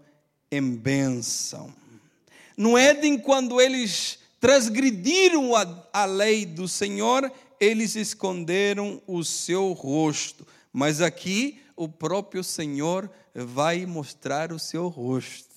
em 0.50 0.74
bênção. 0.74 1.72
No 2.56 2.76
Éden, 2.76 3.16
quando 3.16 3.60
eles 3.60 4.18
transgrediram 4.40 5.54
a, 5.54 5.88
a 5.92 6.04
lei 6.04 6.44
do 6.44 6.66
Senhor, 6.66 7.30
eles 7.60 7.94
esconderam 7.94 9.00
o 9.06 9.22
seu 9.22 9.72
rosto. 9.72 10.44
Mas 10.72 11.00
aqui 11.00 11.60
o 11.76 11.88
próprio 11.88 12.42
Senhor 12.42 13.08
vai 13.32 13.86
mostrar 13.86 14.52
o 14.52 14.58
seu 14.58 14.88
rosto. 14.88 15.54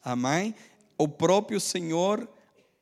Amém? 0.00 0.54
O 0.96 1.08
próprio 1.08 1.58
Senhor 1.58 2.28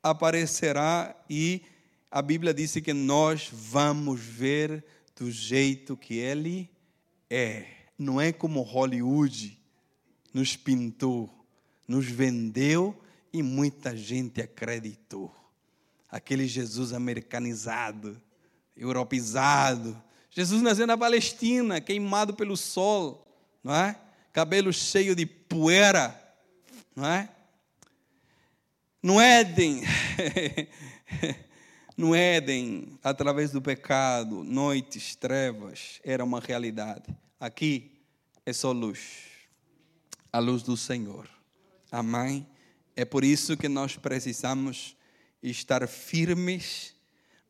aparecerá 0.02 1.16
e 1.30 1.62
a 2.10 2.20
Bíblia 2.20 2.52
diz 2.52 2.74
que 2.74 2.92
nós 2.92 3.48
vamos 3.50 4.20
ver 4.20 4.84
do 5.16 5.30
jeito 5.30 5.96
que 5.96 6.18
ele 6.18 6.70
é. 7.30 7.64
Não 7.98 8.20
é 8.20 8.32
como 8.32 8.60
Hollywood 8.60 9.61
nos 10.32 10.56
pintou, 10.56 11.30
nos 11.86 12.06
vendeu 12.06 12.98
e 13.32 13.42
muita 13.42 13.96
gente 13.96 14.40
acreditou. 14.40 15.34
Aquele 16.08 16.46
Jesus 16.46 16.92
americanizado, 16.92 18.20
europeizado. 18.76 20.00
Jesus 20.30 20.62
nasceu 20.62 20.86
na 20.86 20.96
Palestina, 20.96 21.80
queimado 21.80 22.34
pelo 22.34 22.56
sol, 22.56 23.26
não 23.62 23.74
é? 23.74 23.98
Cabelo 24.32 24.72
cheio 24.72 25.14
de 25.14 25.26
poeira, 25.26 26.18
não 26.94 27.06
é? 27.06 27.28
No 29.02 29.20
Éden, 29.20 29.82
no 31.96 32.14
Éden, 32.14 32.98
através 33.02 33.50
do 33.50 33.60
pecado, 33.60 34.44
noites, 34.44 35.16
trevas, 35.16 36.00
era 36.04 36.24
uma 36.24 36.40
realidade. 36.40 37.14
Aqui 37.40 38.00
é 38.46 38.52
só 38.52 38.70
luz, 38.70 39.31
a 40.32 40.38
luz 40.38 40.62
do 40.62 40.76
Senhor. 40.76 41.28
Amém? 41.90 42.46
É 42.96 43.04
por 43.04 43.22
isso 43.22 43.56
que 43.56 43.68
nós 43.68 43.96
precisamos 43.96 44.96
estar 45.42 45.86
firmes 45.86 46.94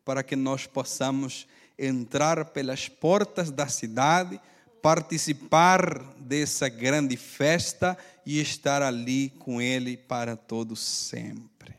para 0.05 0.23
que 0.23 0.35
nós 0.35 0.67
possamos 0.67 1.47
entrar 1.79 2.47
pelas 2.47 2.89
portas 2.89 3.51
da 3.51 3.69
cidade, 3.69 4.41
participar 4.81 6.15
dessa 6.19 6.69
grande 6.69 7.17
festa 7.17 7.97
e 8.27 8.41
estar 8.41 8.83
ali 8.83 9.31
com 9.39 9.63
Ele 9.63 9.97
para 9.97 10.37
todo 10.37 10.75
sempre. 10.75 11.75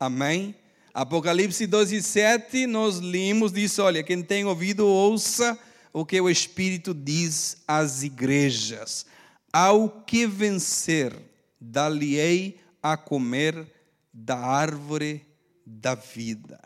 Amém? 0.00 0.54
Apocalipse 0.92 1.64
12, 1.64 2.02
7, 2.02 2.66
nós 2.66 2.98
limos, 2.98 3.52
diz, 3.52 3.78
olha, 3.78 4.02
quem 4.02 4.20
tem 4.20 4.44
ouvido, 4.44 4.84
ouça 4.84 5.56
o 5.92 6.04
que 6.04 6.20
o 6.20 6.28
Espírito 6.28 6.92
diz 6.92 7.58
às 7.68 8.02
igrejas. 8.02 9.06
Ao 9.52 10.02
que 10.02 10.26
vencer, 10.26 11.16
dá-lhe-ei 11.60 12.60
a 12.82 12.96
comer 12.96 13.70
da 14.12 14.38
árvore 14.38 15.26
da 15.64 15.94
vida. 15.94 16.60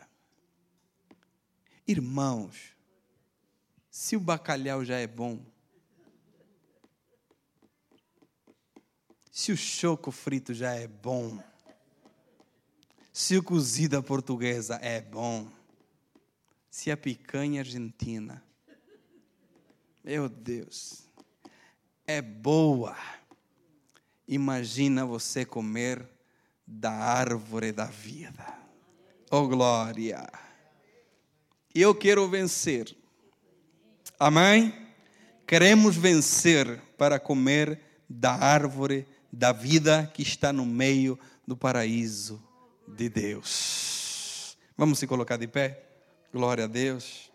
Irmãos, 1.87 2.73
se 3.89 4.15
o 4.15 4.19
bacalhau 4.19 4.83
já 4.83 4.97
é 4.97 5.07
bom, 5.07 5.45
se 9.31 9.51
o 9.51 9.57
choco 9.57 10.11
frito 10.11 10.53
já 10.53 10.73
é 10.73 10.87
bom, 10.87 11.41
se 13.11 13.37
o 13.37 13.43
cozido 13.43 14.01
portuguesa 14.01 14.75
é 14.75 15.01
bom, 15.01 15.51
se 16.69 16.89
a 16.89 16.97
picanha 16.97 17.61
argentina, 17.61 18.43
meu 20.03 20.27
Deus, 20.27 21.07
é 22.13 22.21
boa. 22.21 22.95
Imagina 24.27 25.05
você 25.05 25.43
comer 25.43 26.07
da 26.65 26.91
árvore 26.91 27.71
da 27.71 27.85
vida. 27.85 28.45
Oh 29.31 29.47
glória! 29.47 30.29
Eu 31.73 31.95
quero 31.95 32.29
vencer. 32.29 32.95
Amém? 34.19 34.73
Queremos 35.47 35.95
vencer 35.95 36.79
para 36.97 37.19
comer 37.19 37.79
da 38.07 38.33
árvore 38.33 39.07
da 39.31 39.51
vida 39.51 40.09
que 40.13 40.21
está 40.21 40.53
no 40.53 40.65
meio 40.67 41.17
do 41.47 41.57
paraíso 41.57 42.41
de 42.87 43.09
Deus. 43.09 44.55
Vamos 44.77 44.99
se 44.99 45.07
colocar 45.07 45.37
de 45.37 45.47
pé? 45.47 45.83
Glória 46.31 46.65
a 46.65 46.67
Deus. 46.67 47.32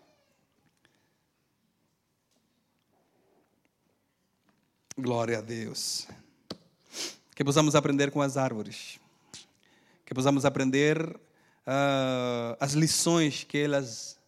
Glória 4.99 5.37
a 5.37 5.41
Deus. 5.41 6.07
Que 7.33 7.41
possamos 7.41 7.73
aprender 7.73 8.11
com 8.11 8.21
as 8.21 8.35
árvores. 8.35 8.99
Que 10.05 10.13
possamos 10.13 10.43
aprender 10.43 10.99
uh, 11.07 12.57
as 12.59 12.73
lições 12.73 13.45
que 13.45 13.57
elas 13.59 14.19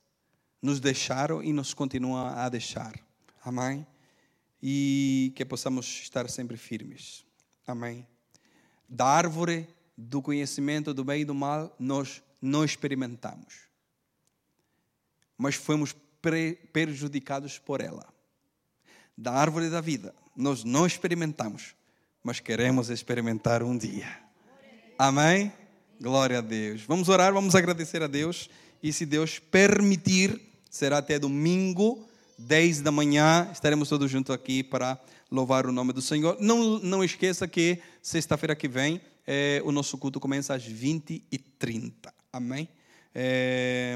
nos 0.61 0.79
deixaram 0.79 1.43
e 1.43 1.51
nos 1.51 1.73
continuam 1.73 2.25
a 2.25 2.47
deixar. 2.47 2.97
Amém? 3.43 3.85
E 4.63 5.33
que 5.35 5.43
possamos 5.43 5.85
estar 6.03 6.29
sempre 6.29 6.55
firmes. 6.55 7.25
Amém? 7.67 8.07
Da 8.87 9.05
árvore 9.05 9.67
do 9.97 10.21
conhecimento 10.21 10.93
do 10.93 11.03
bem 11.03 11.23
e 11.23 11.25
do 11.25 11.35
mal, 11.35 11.75
nós 11.77 12.23
não 12.41 12.63
experimentamos. 12.63 13.67
Mas 15.37 15.55
fomos 15.55 15.93
prejudicados 16.71 17.59
por 17.59 17.81
ela. 17.81 18.10
Da 19.17 19.33
árvore 19.33 19.69
da 19.69 19.81
vida, 19.81 20.13
nós 20.35 20.63
não 20.63 20.85
experimentamos, 20.85 21.75
mas 22.23 22.39
queremos 22.39 22.89
experimentar 22.89 23.61
um 23.61 23.77
dia. 23.77 24.07
Amém? 24.97 25.51
Glória 25.99 26.39
a 26.39 26.41
Deus. 26.41 26.81
Vamos 26.87 27.09
orar, 27.09 27.33
vamos 27.33 27.53
agradecer 27.55 28.01
a 28.01 28.07
Deus. 28.07 28.49
E 28.81 28.91
se 28.91 29.05
Deus 29.05 29.37
permitir, 29.37 30.39
será 30.69 30.97
até 30.97 31.19
domingo, 31.19 32.03
10 32.37 32.81
da 32.81 32.91
manhã, 32.91 33.47
estaremos 33.51 33.87
todos 33.87 34.09
juntos 34.09 34.33
aqui 34.33 34.63
para 34.63 34.99
louvar 35.29 35.67
o 35.67 35.71
nome 35.71 35.93
do 35.93 36.01
Senhor. 36.01 36.37
Não, 36.39 36.79
não 36.79 37.03
esqueça 37.03 37.47
que 37.47 37.79
sexta-feira 38.01 38.55
que 38.55 38.67
vem 38.67 38.99
é, 39.25 39.61
o 39.63 39.71
nosso 39.71 39.97
culto 39.97 40.19
começa 40.19 40.53
às 40.53 40.67
20h30. 40.67 41.93
Amém? 42.33 42.67
É, 43.13 43.95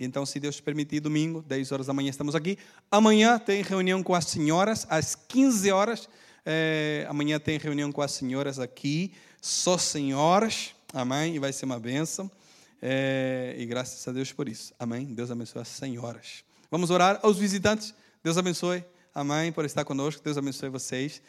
então, 0.00 0.24
se 0.24 0.40
Deus 0.40 0.60
permitir, 0.60 1.00
domingo, 1.00 1.42
10 1.42 1.72
horas 1.72 1.86
da 1.86 1.92
manhã, 1.92 2.10
estamos 2.10 2.34
aqui. 2.34 2.58
Amanhã 2.90 3.38
tem 3.38 3.62
reunião 3.62 4.02
com 4.02 4.14
as 4.14 4.26
senhoras, 4.26 4.86
às 4.88 5.14
15 5.14 5.70
horas. 5.70 6.08
É, 6.46 7.06
amanhã 7.08 7.38
tem 7.38 7.58
reunião 7.58 7.90
com 7.92 8.02
as 8.02 8.12
senhoras 8.12 8.58
aqui, 8.58 9.12
só 9.40 9.76
senhoras. 9.78 10.74
Amém? 10.92 11.36
E 11.36 11.38
vai 11.38 11.52
ser 11.52 11.64
uma 11.66 11.78
bênção. 11.78 12.30
É, 12.80 13.54
e 13.58 13.66
graças 13.66 14.06
a 14.06 14.12
Deus 14.12 14.32
por 14.32 14.48
isso. 14.48 14.72
Amém? 14.78 15.06
Deus 15.06 15.30
abençoe 15.30 15.62
as 15.62 15.68
senhoras. 15.68 16.44
Vamos 16.70 16.90
orar 16.90 17.20
aos 17.22 17.38
visitantes. 17.38 17.94
Deus 18.22 18.38
abençoe. 18.38 18.84
Amém 19.14 19.52
por 19.52 19.64
estar 19.64 19.84
conosco. 19.84 20.22
Deus 20.24 20.36
abençoe 20.36 20.68
vocês. 20.68 21.22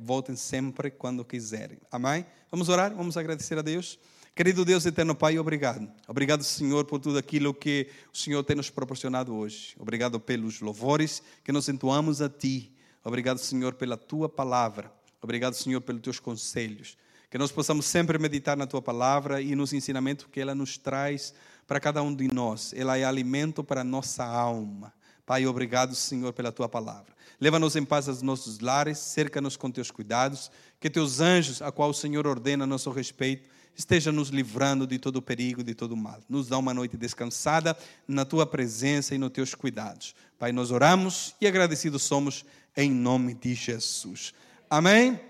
Voltem 0.00 0.34
sempre 0.34 0.90
quando 0.90 1.24
quiserem. 1.24 1.78
Amém? 1.92 2.24
Vamos 2.50 2.68
orar, 2.68 2.94
vamos 2.94 3.16
agradecer 3.16 3.58
a 3.58 3.62
Deus. 3.62 3.98
Querido 4.36 4.64
Deus 4.64 4.84
eterno 4.84 5.14
Pai, 5.14 5.38
obrigado. 5.38 5.88
Obrigado, 6.08 6.42
Senhor, 6.42 6.84
por 6.86 6.98
tudo 6.98 7.16
aquilo 7.16 7.54
que 7.54 7.86
o 8.12 8.18
Senhor 8.18 8.42
tem 8.42 8.56
nos 8.56 8.68
proporcionado 8.68 9.32
hoje. 9.32 9.76
Obrigado 9.78 10.18
pelos 10.18 10.60
louvores 10.60 11.22
que 11.44 11.52
nos 11.52 11.68
entoamos 11.68 12.20
a 12.20 12.28
Ti. 12.28 12.74
Obrigado, 13.04 13.38
Senhor, 13.38 13.74
pela 13.74 13.96
Tua 13.96 14.28
palavra. 14.28 14.92
Obrigado, 15.22 15.54
Senhor, 15.54 15.80
pelos 15.82 16.02
Teus 16.02 16.18
conselhos. 16.18 16.98
Que 17.30 17.38
nós 17.38 17.52
possamos 17.52 17.86
sempre 17.86 18.18
meditar 18.18 18.56
na 18.56 18.66
Tua 18.66 18.82
palavra 18.82 19.40
e 19.40 19.54
nos 19.54 19.72
ensinamentos 19.72 20.26
que 20.32 20.40
ela 20.40 20.52
nos 20.52 20.76
traz 20.76 21.32
para 21.64 21.78
cada 21.78 22.02
um 22.02 22.12
de 22.12 22.26
nós. 22.26 22.74
Ela 22.76 22.98
é 22.98 23.04
alimento 23.04 23.62
para 23.62 23.82
a 23.82 23.84
nossa 23.84 24.24
alma. 24.24 24.92
Pai, 25.24 25.46
obrigado, 25.46 25.94
Senhor, 25.94 26.32
pela 26.32 26.50
tua 26.50 26.68
palavra. 26.68 27.14
Leva-nos 27.40 27.76
em 27.76 27.84
paz 27.84 28.08
aos 28.08 28.20
nossos 28.20 28.58
lares, 28.58 28.98
cerca-nos 28.98 29.56
com 29.56 29.70
teus 29.70 29.92
cuidados, 29.92 30.50
que 30.80 30.90
teus 30.90 31.20
anjos, 31.20 31.62
a 31.62 31.70
qual 31.70 31.90
o 31.90 31.94
Senhor 31.94 32.26
ordena 32.26 32.64
a 32.64 32.66
nosso 32.66 32.90
respeito, 32.90 33.53
estejam 33.76 34.12
nos 34.12 34.28
livrando 34.28 34.86
de 34.86 34.98
todo 34.98 35.20
perigo, 35.20 35.62
de 35.62 35.74
todo 35.74 35.96
mal. 35.96 36.20
Nos 36.28 36.48
dá 36.48 36.58
uma 36.58 36.74
noite 36.74 36.96
descansada 36.96 37.76
na 38.06 38.24
tua 38.24 38.46
presença 38.46 39.14
e 39.14 39.18
nos 39.18 39.30
teus 39.30 39.54
cuidados. 39.54 40.14
Pai, 40.38 40.52
nós 40.52 40.70
oramos 40.70 41.34
e 41.40 41.46
agradecidos 41.46 42.02
somos 42.02 42.44
em 42.76 42.90
nome 42.90 43.34
de 43.34 43.54
Jesus. 43.54 44.32
Amém? 44.68 45.20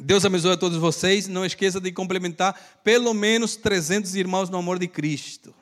Deus 0.00 0.24
abençoe 0.24 0.52
a 0.52 0.56
todos 0.56 0.78
vocês. 0.78 1.28
Não 1.28 1.44
esqueça 1.44 1.80
de 1.80 1.92
complementar 1.92 2.80
pelo 2.82 3.14
menos 3.14 3.56
300 3.56 4.14
irmãos 4.16 4.50
no 4.50 4.58
amor 4.58 4.78
de 4.78 4.88
Cristo. 4.88 5.54